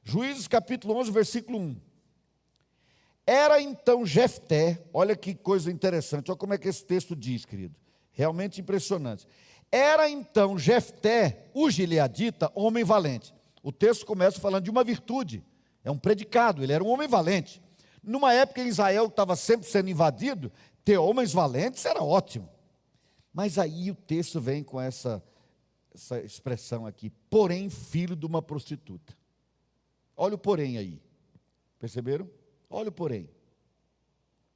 [0.02, 1.93] Juízes capítulo 11, versículo 1.
[3.26, 7.74] Era então Jefté, olha que coisa interessante, olha como é que esse texto diz, querido.
[8.12, 9.26] Realmente impressionante.
[9.72, 13.34] Era então Jefté, o gileadita, homem valente.
[13.62, 15.42] O texto começa falando de uma virtude,
[15.82, 17.62] é um predicado, ele era um homem valente.
[18.02, 20.52] Numa época em Israel estava sempre sendo invadido,
[20.84, 22.48] ter homens valentes era ótimo.
[23.32, 25.22] Mas aí o texto vem com essa,
[25.94, 29.16] essa expressão aqui, porém filho de uma prostituta.
[30.14, 31.02] Olha o porém aí.
[31.78, 32.28] Perceberam?
[32.74, 33.30] Olha o porém.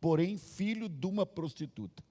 [0.00, 2.02] Porém, filho de uma prostituta.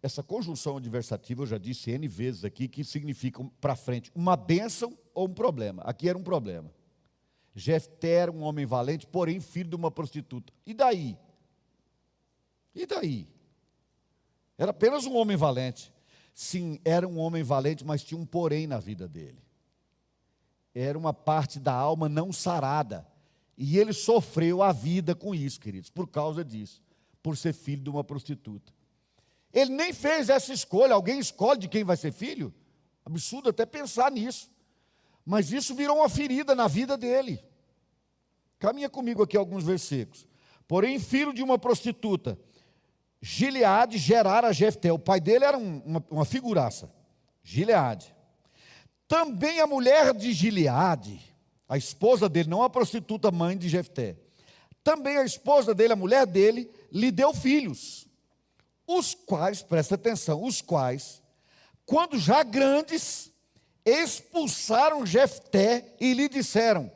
[0.00, 4.96] Essa conjunção adversativa, eu já disse N vezes aqui, que significa para frente uma bênção
[5.12, 5.82] ou um problema.
[5.82, 6.72] Aqui era um problema.
[7.56, 10.52] Jefté era um homem valente, porém filho de uma prostituta.
[10.64, 11.18] E daí?
[12.72, 13.28] E daí?
[14.56, 15.92] Era apenas um homem valente.
[16.32, 19.43] Sim, era um homem valente, mas tinha um porém na vida dele
[20.74, 23.06] era uma parte da alma não sarada.
[23.56, 26.82] E ele sofreu a vida com isso, queridos, por causa disso,
[27.22, 28.72] por ser filho de uma prostituta.
[29.52, 32.52] Ele nem fez essa escolha, alguém escolhe de quem vai ser filho?
[33.04, 34.50] Absurdo até pensar nisso.
[35.24, 37.42] Mas isso virou uma ferida na vida dele.
[38.58, 40.26] Caminha comigo aqui alguns versículos.
[40.66, 42.38] Porém, filho de uma prostituta,
[43.20, 44.92] Gileade gerara Jefté.
[44.92, 46.92] O pai dele era um, uma, uma figuraça.
[47.42, 48.13] Gileade.
[49.06, 51.20] Também a mulher de Gileade,
[51.68, 54.16] a esposa dele, não a prostituta mãe de Jefté,
[54.82, 58.06] também a esposa dele, a mulher dele, lhe deu filhos,
[58.86, 61.22] os quais, presta atenção, os quais,
[61.86, 63.32] quando já grandes,
[63.84, 66.90] expulsaram Jefté e lhe disseram: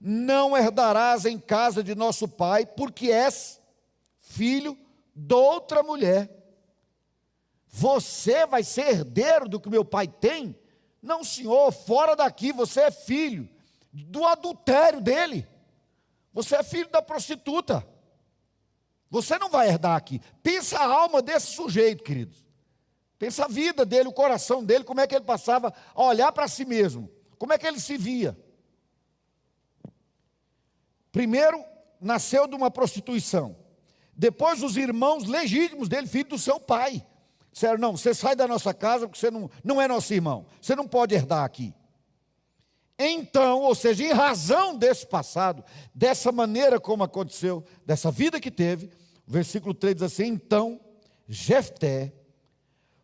[0.00, 3.60] Não herdarás em casa de nosso pai, porque és
[4.20, 4.78] filho
[5.14, 6.30] de outra mulher.
[7.66, 10.56] Você vai ser herdeiro do que meu pai tem?
[11.02, 13.48] Não, senhor, fora daqui, você é filho
[13.92, 15.46] do adultério dele.
[16.32, 17.86] Você é filho da prostituta.
[19.10, 20.20] Você não vai herdar aqui.
[20.42, 22.44] Pensa a alma desse sujeito, queridos.
[23.18, 26.46] Pensa a vida dele, o coração dele, como é que ele passava a olhar para
[26.46, 27.10] si mesmo.
[27.38, 28.38] Como é que ele se via?
[31.10, 31.64] Primeiro,
[32.00, 33.56] nasceu de uma prostituição.
[34.14, 37.04] Depois, os irmãos legítimos dele, filho do seu pai.
[37.58, 40.46] Disseram, não, você sai da nossa casa porque você não, não é nosso irmão.
[40.62, 41.74] Você não pode herdar aqui.
[42.96, 48.86] Então, ou seja, em razão desse passado, dessa maneira como aconteceu, dessa vida que teve,
[49.26, 50.80] o versículo 3 diz assim: Então
[51.28, 52.12] Jefté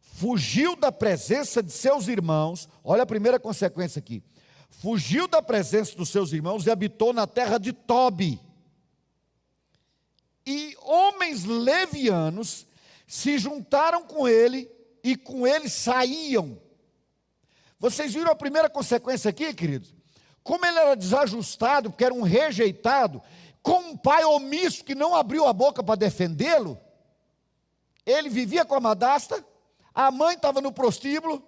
[0.01, 4.23] fugiu da presença de seus irmãos, olha a primeira consequência aqui:
[4.71, 8.41] fugiu da presença dos seus irmãos e habitou na terra de Tobi.
[10.47, 12.69] E homens levianos
[13.07, 14.71] se juntaram com ele
[15.03, 16.61] e com ele saíam.
[17.79, 19.95] Vocês viram a primeira consequência aqui, queridos?
[20.43, 23.23] Como ele era desajustado, porque era um rejeitado,
[23.63, 26.79] com um pai omisso que não abriu a boca para defendê-lo,
[28.05, 29.45] ele vivia com a madasta,
[29.95, 31.43] a mãe estava no prostíbulo,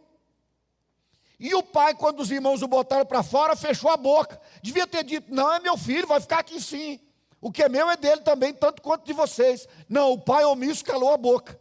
[1.39, 4.41] e o pai, quando os irmãos o botaram para fora, fechou a boca.
[4.63, 6.99] Devia ter dito: Não, é meu filho, vai ficar aqui sim.
[7.47, 9.69] O que é meu é dele também, tanto quanto de vocês.
[9.89, 11.57] Não, o pai omisso calou a boca.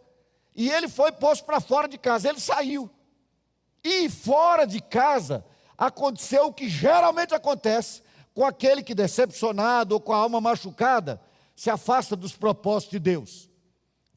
[0.56, 2.90] E ele foi posto para fora de casa, ele saiu.
[3.84, 5.46] E fora de casa
[5.78, 8.02] aconteceu o que geralmente acontece
[8.34, 11.22] com aquele que decepcionado ou com a alma machucada
[11.56, 13.48] se afasta dos propósitos de Deus.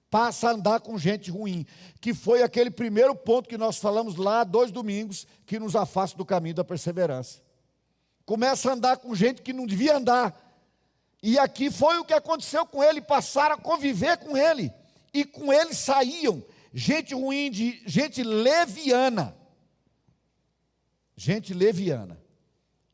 [0.09, 1.67] Passa a andar com gente ruim,
[2.01, 6.25] que foi aquele primeiro ponto que nós falamos lá dois domingos, que nos afasta do
[6.25, 7.43] caminho da perseverança.
[8.25, 10.48] Começa a andar com gente que não devia andar,
[11.23, 14.73] e aqui foi o que aconteceu com ele, passaram a conviver com ele.
[15.13, 19.37] E com ele saíam gente ruim, de, gente leviana.
[21.17, 22.21] Gente leviana.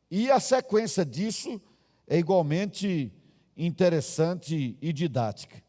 [0.09, 1.61] E a sequência disso
[2.07, 3.13] é igualmente
[3.55, 5.63] interessante e didática.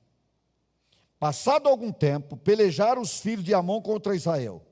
[1.18, 4.62] Passado algum tempo, pelejaram os filhos de Amon contra Israel.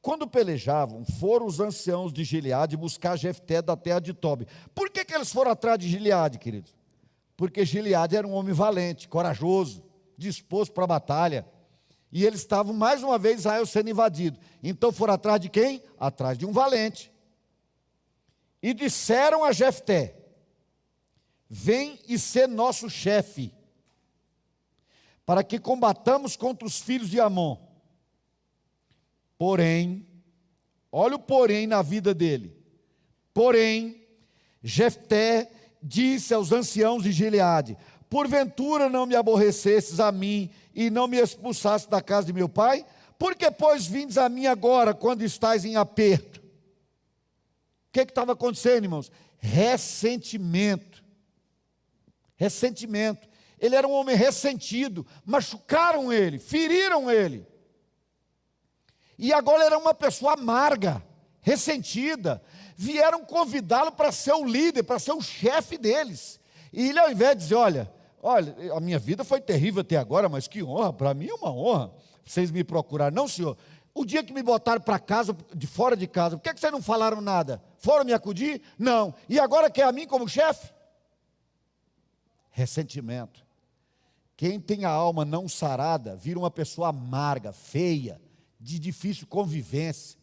[0.00, 4.46] Quando pelejavam, foram os anciãos de Gileade buscar Jefté da terra de Tobi.
[4.74, 6.74] Por que, que eles foram atrás de Gileade, queridos?
[7.36, 9.82] Porque Gileade era um homem valente, corajoso,
[10.16, 11.46] disposto para a batalha.
[12.12, 14.38] E eles estavam mais uma vez Israel sendo invadido.
[14.62, 15.82] Então foram atrás de quem?
[15.98, 17.12] Atrás de um valente.
[18.62, 20.16] E disseram a Jefté:
[21.50, 23.52] Vem e ser nosso chefe,
[25.26, 27.56] para que combatamos contra os filhos de Amon.
[29.36, 30.06] Porém,
[30.92, 32.56] olha o porém na vida dele.
[33.34, 34.06] Porém,
[34.62, 35.50] Jefté
[35.84, 37.76] disse aos anciãos de Gileade:
[38.08, 42.84] Porventura não me aborrecesses a mim e não me expulsasses da casa de meu pai?
[43.18, 46.40] Por que, pois, vindes a mim agora, quando estás em aperto?
[46.40, 49.12] O que estava acontecendo, irmãos?
[49.38, 51.04] Ressentimento.
[52.34, 53.28] Ressentimento.
[53.60, 57.46] Ele era um homem ressentido, machucaram ele, feriram ele.
[59.16, 61.02] E agora era uma pessoa amarga,
[61.40, 62.42] ressentida.
[62.76, 66.40] Vieram convidá-lo para ser o líder, para ser o chefe deles.
[66.72, 70.28] E ele, ao invés de dizer: Olha, olha, a minha vida foi terrível até agora,
[70.28, 71.92] mas que honra, para mim é uma honra.
[72.24, 73.56] Vocês me procuraram, não, senhor.
[73.94, 76.72] O dia que me botaram para casa, de fora de casa, por que, que vocês
[76.72, 77.62] não falaram nada?
[77.78, 78.60] Foram me acudir?
[78.76, 79.14] Não.
[79.28, 80.72] E agora quer a mim como chefe?
[82.50, 83.44] Ressentimento.
[84.36, 88.20] Quem tem a alma não sarada, vira uma pessoa amarga, feia,
[88.58, 90.18] de difícil convivência.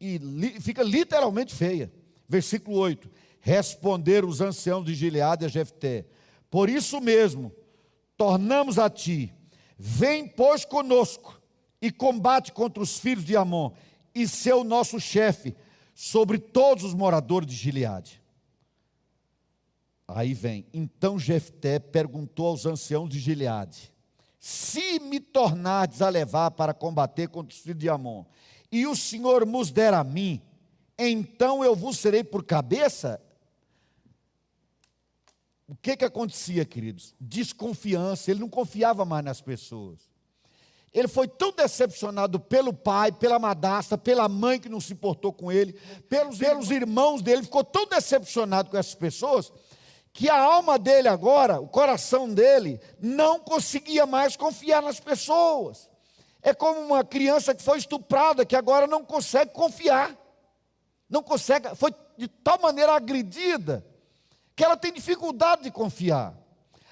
[0.00, 1.92] E, li, fica literalmente feia.
[2.28, 3.10] Versículo 8:
[3.40, 6.06] Responderam os anciãos de Gileade a Jefté:
[6.50, 7.52] Por isso mesmo,
[8.16, 9.32] tornamos a ti,
[9.78, 11.40] vem, pois, conosco,
[11.80, 13.72] e combate contra os filhos de Amon,
[14.14, 15.56] e ser o nosso chefe
[15.94, 18.20] sobre todos os moradores de Gileade.
[20.08, 23.92] Aí vem, então Jefté perguntou aos anciãos de Gileade:
[24.38, 28.24] Se me tornardes a levar para combater contra os filhos de Amon,
[28.70, 30.40] e o Senhor nos der a mim,
[30.98, 33.20] então eu vos serei por cabeça?
[35.66, 37.14] O que que acontecia, queridos?
[37.20, 40.10] Desconfiança, ele não confiava mais nas pessoas.
[40.92, 45.50] Ele foi tão decepcionado pelo pai, pela madrasta, pela mãe que não se importou com
[45.52, 45.72] ele,
[46.08, 49.52] pelos, pelos irmãos dele, ficou tão decepcionado com essas pessoas,
[50.12, 55.89] que a alma dele agora, o coração dele, não conseguia mais confiar nas pessoas.
[56.42, 60.16] É como uma criança que foi estuprada, que agora não consegue confiar.
[61.08, 63.84] Não consegue, foi de tal maneira agredida,
[64.54, 66.34] que ela tem dificuldade de confiar.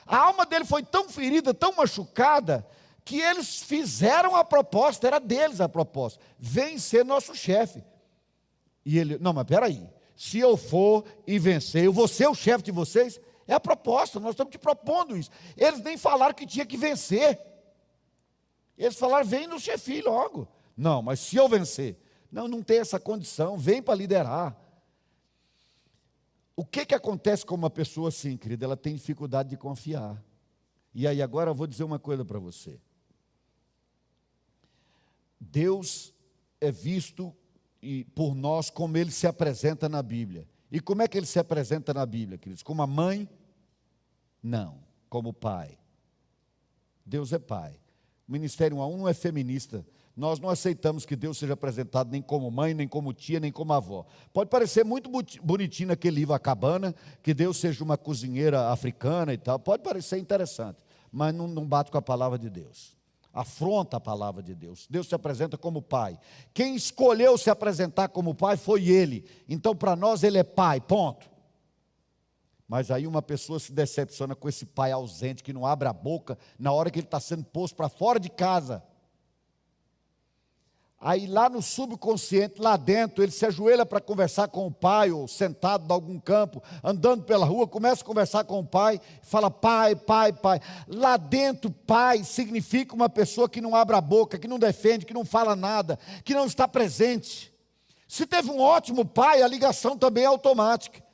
[0.06, 2.66] A alma dele foi tão ferida, tão machucada,
[3.04, 7.82] que eles fizeram a proposta, era deles a proposta: vem ser nosso chefe.
[8.84, 12.64] E ele, não, mas peraí, se eu for e vencer, eu vou ser o chefe
[12.64, 13.20] de vocês?
[13.46, 15.30] É a proposta, nós estamos te propondo isso.
[15.56, 17.40] Eles nem falaram que tinha que vencer.
[18.78, 20.46] Eles falaram, vem no chefe logo.
[20.76, 21.98] Não, mas se eu vencer,
[22.30, 24.56] não, não tem essa condição, vem para liderar.
[26.54, 28.64] O que, que acontece com uma pessoa assim, querida?
[28.64, 30.22] Ela tem dificuldade de confiar.
[30.94, 32.80] E aí agora eu vou dizer uma coisa para você.
[35.40, 36.14] Deus
[36.60, 37.34] é visto
[38.14, 40.48] por nós como ele se apresenta na Bíblia.
[40.70, 42.62] E como é que ele se apresenta na Bíblia, queridos?
[42.62, 43.28] Como a mãe?
[44.42, 45.78] Não, como pai.
[47.04, 47.80] Deus é pai.
[48.28, 49.84] O Ministério 1 a 1 não é feminista.
[50.14, 53.72] Nós não aceitamos que Deus seja apresentado nem como mãe, nem como tia, nem como
[53.72, 54.04] avó.
[54.32, 55.08] Pode parecer muito
[55.42, 59.58] bonitinho aquele livro A Cabana, que Deus seja uma cozinheira africana e tal.
[59.58, 60.78] Pode parecer interessante,
[61.10, 62.98] mas não, não bate com a palavra de Deus
[63.32, 64.86] afronta a palavra de Deus.
[64.90, 66.18] Deus se apresenta como pai.
[66.52, 69.24] Quem escolheu se apresentar como pai foi ele.
[69.48, 71.30] Então, para nós, ele é pai, ponto.
[72.68, 76.36] Mas aí uma pessoa se decepciona com esse pai ausente que não abre a boca
[76.58, 78.82] na hora que ele está sendo posto para fora de casa.
[81.00, 85.28] Aí lá no subconsciente, lá dentro, ele se ajoelha para conversar com o pai, ou
[85.28, 89.94] sentado em algum campo, andando pela rua, começa a conversar com o pai, fala pai,
[89.94, 90.60] pai, pai.
[90.88, 95.14] Lá dentro, pai significa uma pessoa que não abre a boca, que não defende, que
[95.14, 97.54] não fala nada, que não está presente.
[98.08, 101.07] Se teve um ótimo pai, a ligação também é automática.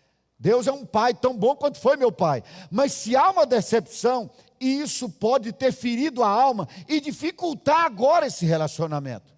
[0.44, 2.44] Deus é um pai tão bom quanto foi meu pai.
[2.70, 4.30] Mas se há uma decepção,
[4.60, 9.34] isso pode ter ferido a alma e dificultar agora esse relacionamento.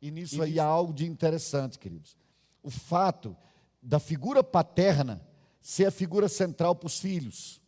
[0.00, 2.16] E nisso aí há algo de interessante, queridos.
[2.62, 3.36] O fato
[3.82, 5.20] da figura paterna
[5.60, 7.60] ser a figura central para os filhos,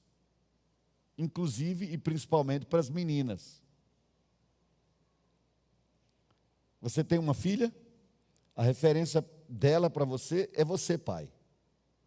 [1.18, 3.60] inclusive e principalmente para as meninas.
[6.80, 7.70] Você tem uma filha,
[8.56, 11.30] a referência dela para você é você, pai.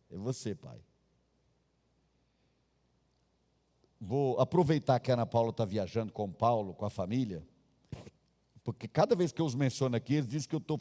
[0.10, 0.80] É você, pai.
[4.00, 7.46] Vou aproveitar que a Ana Paula está viajando com o Paulo, com a família,
[8.64, 10.80] porque cada vez que eu os menciono aqui, eles dizem que eu estou,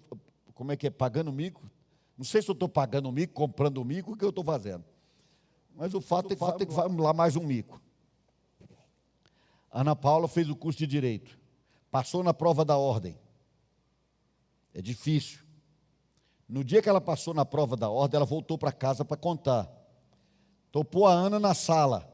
[0.54, 1.70] como é que é, pagando mico.
[2.16, 4.84] Não sei se eu estou pagando mico, comprando mico, o que eu estou fazendo.
[5.74, 7.80] Mas o fato, é, que, fato é que vamos lá mais um mico.
[9.70, 11.38] Ana Paula fez o curso de Direito.
[11.90, 13.18] Passou na prova da ordem.
[14.74, 15.40] É difícil.
[16.50, 19.70] No dia que ela passou na prova da ordem, ela voltou para casa para contar.
[20.72, 22.12] Topou a Ana na sala.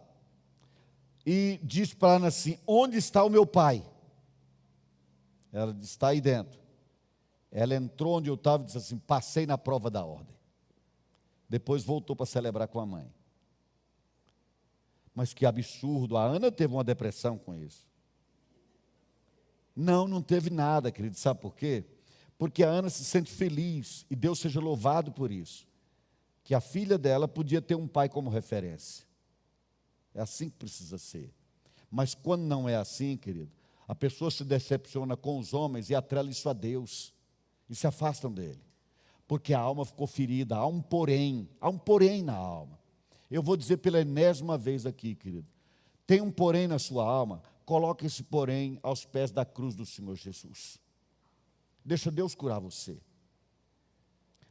[1.25, 3.83] E disse para Ana assim: Onde está o meu pai?
[5.51, 6.61] Ela disse: Está aí dentro.
[7.51, 10.37] Ela entrou onde eu estava e disse assim: Passei na prova da ordem.
[11.49, 13.11] Depois voltou para celebrar com a mãe.
[15.15, 17.89] Mas que absurdo, a Ana teve uma depressão com isso.
[19.75, 21.17] Não, não teve nada, querido.
[21.17, 21.87] Sabe por quê?
[22.39, 25.67] Porque a Ana se sente feliz e Deus seja louvado por isso.
[26.45, 29.05] que a filha dela podia ter um pai como referência.
[30.15, 31.35] É assim que precisa ser.
[31.91, 33.51] Mas quando não é assim, querido,
[33.89, 37.13] a pessoa se decepciona com os homens e atrela isso a Deus
[37.69, 38.61] e se afastam dele,
[39.27, 40.57] porque a alma ficou ferida.
[40.57, 42.79] Há um porém, há um porém na alma.
[43.29, 45.49] Eu vou dizer pela enésima vez aqui, querido:
[46.07, 50.15] tem um porém na sua alma, coloque esse porém aos pés da cruz do Senhor
[50.15, 50.79] Jesus.
[51.87, 52.99] Deixa Deus curar você.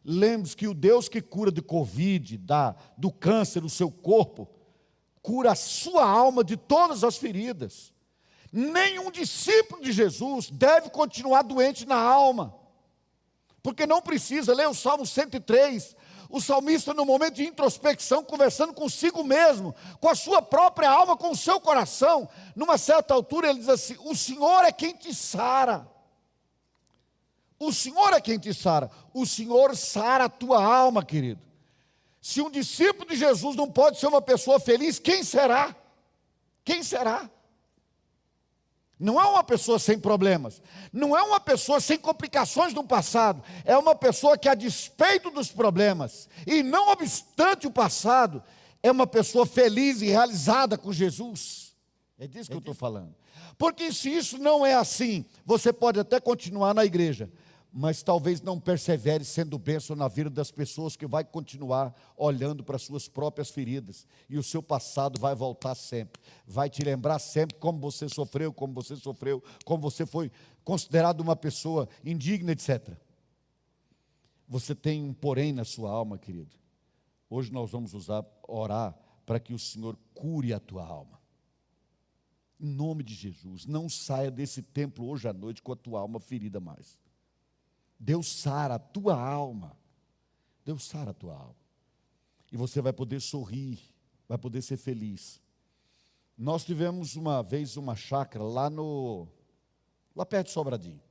[0.05, 4.47] Lembre-se que o Deus que cura de Covid, da, do câncer, do seu corpo,
[5.21, 7.91] cura a sua alma de todas as feridas.
[8.53, 12.55] Nenhum discípulo de Jesus deve continuar doente na alma,
[13.61, 14.55] porque não precisa.
[14.55, 15.93] Ler o Salmo 103.
[16.29, 21.31] O salmista, no momento de introspecção, conversando consigo mesmo, com a sua própria alma, com
[21.31, 25.94] o seu coração, numa certa altura, ele diz assim: O Senhor é quem te sara.
[27.60, 28.89] O Senhor é quem te sara.
[29.14, 31.41] O Senhor sara a tua alma, querido.
[32.22, 35.76] Se um discípulo de Jesus não pode ser uma pessoa feliz, quem será?
[36.64, 37.30] Quem será?
[38.99, 43.78] Não é uma pessoa sem problemas, não é uma pessoa sem complicações no passado, é
[43.78, 48.41] uma pessoa que, a despeito dos problemas, e não obstante o passado,
[48.82, 51.76] é uma pessoa feliz e realizada com Jesus.
[52.18, 53.14] É disso que eu estou falando.
[53.58, 57.30] Porque se isso não é assim, você pode até continuar na igreja,
[57.78, 62.78] mas talvez não persevere sendo bênção na vida das pessoas que vai continuar olhando para
[62.78, 67.78] suas próprias feridas e o seu passado vai voltar sempre, vai te lembrar sempre como
[67.78, 70.32] você sofreu, como você sofreu, como você foi
[70.63, 72.97] considerado uma pessoa indigna, etc.
[74.47, 76.55] Você tem um porém na sua alma, querido.
[77.30, 81.19] Hoje nós vamos usar orar para que o Senhor cure a tua alma.
[82.57, 86.21] Em nome de Jesus, não saia desse templo hoje à noite com a tua alma
[86.21, 86.97] ferida mais.
[87.99, 89.77] Deus sara a tua alma.
[90.63, 91.55] Deus sara a tua alma.
[92.51, 93.79] E você vai poder sorrir,
[94.27, 95.41] vai poder ser feliz.
[96.37, 99.27] Nós tivemos uma vez uma chácara lá no
[100.15, 101.01] lá perto de Sobradinho.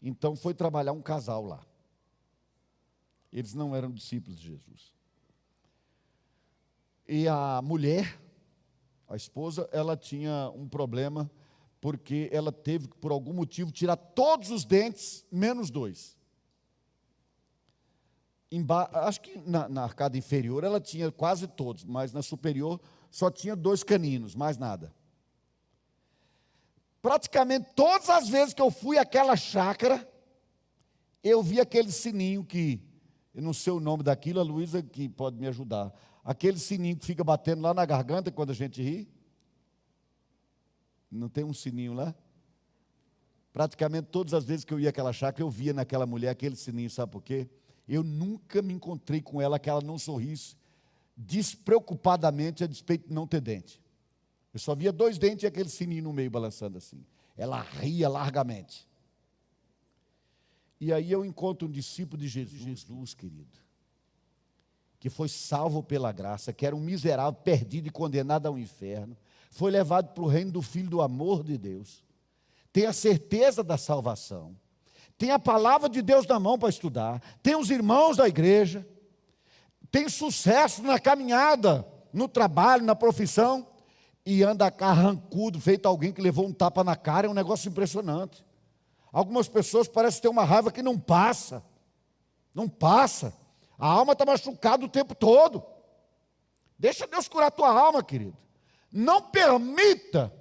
[0.00, 1.64] Então foi trabalhar um casal lá.
[3.32, 4.92] Eles não eram discípulos de Jesus.
[7.06, 8.20] E a mulher,
[9.08, 11.30] a esposa, ela tinha um problema
[11.82, 16.16] porque ela teve, por algum motivo, tirar todos os dentes, menos dois.
[18.52, 22.80] Emba acho que na, na, arcada inferior ela tinha quase todos, mas na superior
[23.10, 24.94] só tinha dois caninos, mais nada.
[27.02, 30.08] Praticamente todas as vezes que eu fui àquela chácara,
[31.20, 32.80] eu vi aquele sininho que,
[33.34, 35.92] eu não sei o nome daquilo, a Luísa que pode me ajudar.
[36.22, 39.10] Aquele sininho que fica batendo lá na garganta quando a gente ri.
[41.12, 42.14] Não tem um sininho lá?
[43.52, 46.88] Praticamente todas as vezes que eu ia àquela chácara, eu via naquela mulher aquele sininho,
[46.88, 47.48] sabe por quê?
[47.86, 50.56] Eu nunca me encontrei com ela que ela não sorrisse
[51.16, 53.80] despreocupadamente a despeito de não ter dente.
[54.52, 57.04] Eu só via dois dentes e aquele sininho no meio balançando assim.
[57.36, 58.88] Ela ria largamente.
[60.80, 63.56] E aí eu encontro um discípulo de Jesus, Jesus, querido,
[64.98, 69.16] que foi salvo pela graça, que era um miserável, perdido e condenado ao inferno,
[69.52, 72.02] foi levado para o reino do Filho do amor de Deus,
[72.72, 74.56] tem a certeza da salvação,
[75.18, 78.86] tem a palavra de Deus na mão para estudar, tem os irmãos da igreja,
[79.90, 83.66] tem sucesso na caminhada, no trabalho, na profissão,
[84.24, 88.42] e anda carrancudo, feito alguém que levou um tapa na cara, é um negócio impressionante.
[89.12, 91.62] Algumas pessoas parecem ter uma raiva que não passa,
[92.54, 93.36] não passa.
[93.78, 95.62] A alma está machucada o tempo todo.
[96.78, 98.41] Deixa Deus curar a tua alma, querido.
[98.92, 100.32] Não permita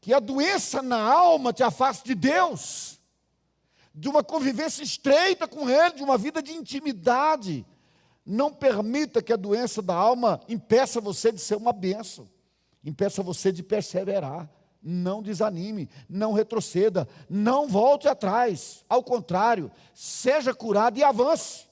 [0.00, 2.98] que a doença na alma te afaste de Deus,
[3.94, 7.66] de uma convivência estreita com Ele, de uma vida de intimidade.
[8.24, 12.28] Não permita que a doença da alma impeça você de ser uma bênção,
[12.82, 14.50] impeça você de perseverar.
[14.84, 18.84] Não desanime, não retroceda, não volte atrás.
[18.88, 21.68] Ao contrário, seja curado e avance.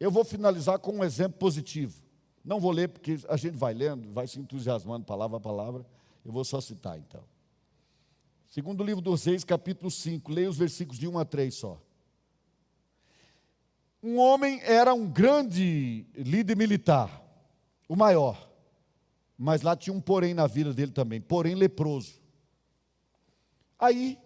[0.00, 2.03] Eu vou finalizar com um exemplo positivo.
[2.44, 5.86] Não vou ler porque a gente vai lendo, vai se entusiasmando palavra a palavra.
[6.24, 7.24] Eu vou só citar então.
[8.46, 11.80] Segundo livro dos Reis, capítulo 5, leia os versículos de 1 a 3 só.
[14.02, 17.22] Um homem era um grande líder militar,
[17.88, 18.48] o maior,
[19.36, 22.20] mas lá tinha um porém na vida dele também, porém leproso.
[23.78, 24.18] Aí,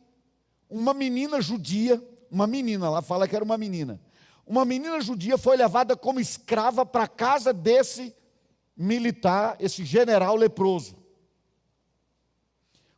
[0.69, 4.01] uma menina judia, uma menina lá fala que era uma menina,
[4.49, 8.14] uma menina judia foi levada como escrava para a casa desse
[8.76, 10.96] militar, esse general leproso.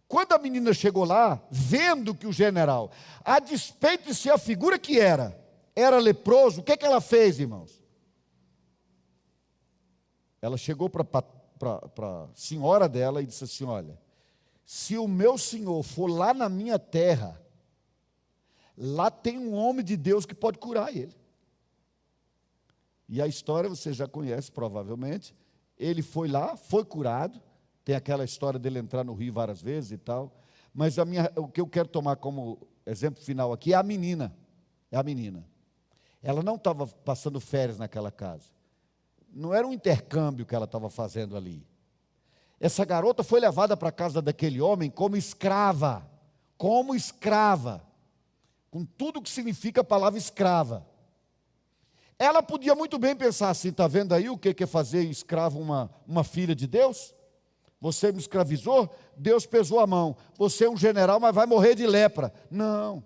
[0.09, 2.91] Quando a menina chegou lá, vendo que o general,
[3.25, 5.39] a despeito de ser a figura que era,
[5.75, 7.81] era leproso, o que, que ela fez, irmãos?
[10.41, 11.05] ela chegou para
[11.99, 13.99] a senhora dela e disse assim: Olha,
[14.65, 17.41] se o meu senhor for lá na minha terra,
[18.77, 21.15] lá tem um homem de Deus que pode curar ele.
[23.13, 25.35] E a história você já conhece provavelmente.
[25.77, 27.43] Ele foi lá, foi curado.
[27.85, 30.33] Tem aquela história dele entrar no rio várias vezes e tal.
[30.73, 34.33] Mas a minha, o que eu quero tomar como exemplo final aqui é a menina.
[34.93, 35.45] É a menina.
[36.23, 38.45] Ela não estava passando férias naquela casa.
[39.33, 41.67] Não era um intercâmbio que ela estava fazendo ali.
[42.61, 46.09] Essa garota foi levada para a casa daquele homem como escrava.
[46.57, 47.83] Como escrava.
[48.71, 50.87] Com tudo que significa a palavra escrava.
[52.21, 55.91] Ela podia muito bem pensar assim: está vendo aí o que é fazer escravo uma,
[56.07, 57.15] uma filha de Deus?
[57.81, 60.15] Você me escravizou, Deus pesou a mão.
[60.37, 62.31] Você é um general, mas vai morrer de lepra.
[62.51, 63.03] Não.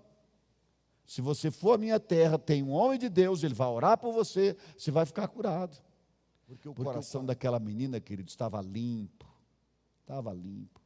[1.05, 4.11] Se você for à minha terra, tem um homem de Deus, ele vai orar por
[4.11, 5.77] você, você vai ficar curado.
[6.45, 7.25] Porque o Porque coração o...
[7.25, 9.25] daquela menina, querido, estava limpo.
[10.01, 10.81] Estava limpo.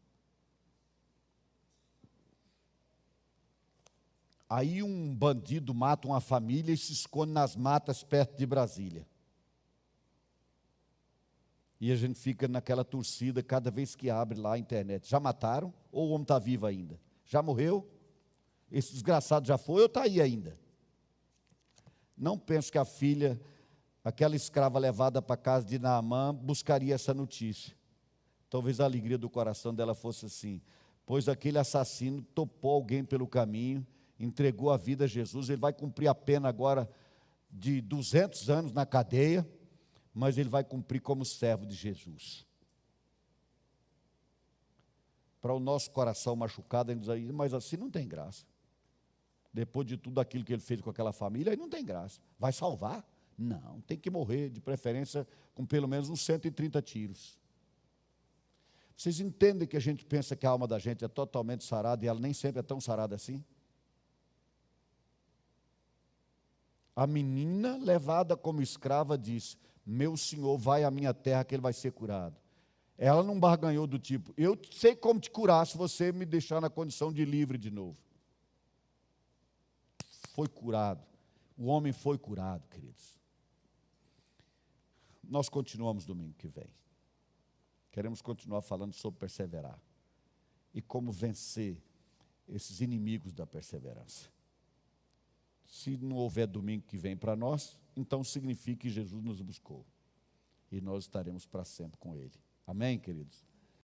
[4.50, 9.06] Aí um bandido mata uma família e se esconde nas matas perto de Brasília.
[11.80, 15.08] E a gente fica naquela torcida cada vez que abre lá a internet.
[15.08, 15.72] Já mataram?
[15.92, 17.00] Ou o homem está vivo ainda?
[17.26, 17.88] Já morreu?
[18.72, 20.58] Esse desgraçado já foi ou está aí ainda?
[22.18, 23.40] Não penso que a filha,
[24.04, 27.78] aquela escrava levada para casa de Naamã, buscaria essa notícia.
[28.50, 30.60] Talvez a alegria do coração dela fosse assim:
[31.06, 33.86] pois aquele assassino topou alguém pelo caminho
[34.20, 36.90] entregou a vida a Jesus, ele vai cumprir a pena agora
[37.50, 39.48] de 200 anos na cadeia,
[40.14, 42.46] mas ele vai cumprir como servo de Jesus.
[45.42, 48.46] Para o nosso coração machucado, ele diz aí, mas assim não tem graça.
[49.54, 52.20] Depois de tudo aquilo que ele fez com aquela família, aí não tem graça.
[52.38, 53.08] Vai salvar?
[53.38, 57.40] Não, tem que morrer, de preferência com pelo menos uns 130 tiros.
[58.96, 62.08] Vocês entendem que a gente pensa que a alma da gente é totalmente sarada e
[62.10, 63.44] ela nem sempre é tão sarada assim?
[67.00, 71.72] A menina levada como escrava disse: Meu senhor vai à minha terra que ele vai
[71.72, 72.36] ser curado.
[72.98, 76.70] Ela não barganhou do tipo: Eu sei como te curar se você me deixar na
[76.70, 77.98] condição de livre de novo.
[80.34, 81.02] Foi curado.
[81.58, 83.18] O homem foi curado, queridos.
[85.24, 86.70] Nós continuamos domingo que vem.
[87.94, 89.80] Queremos continuar falando sobre perseverar
[90.74, 91.82] e como vencer
[92.46, 94.30] esses inimigos da perseverança.
[95.70, 99.86] Se não houver domingo que vem para nós, então significa que Jesus nos buscou.
[100.72, 102.34] E nós estaremos para sempre com Ele.
[102.66, 103.49] Amém, queridos?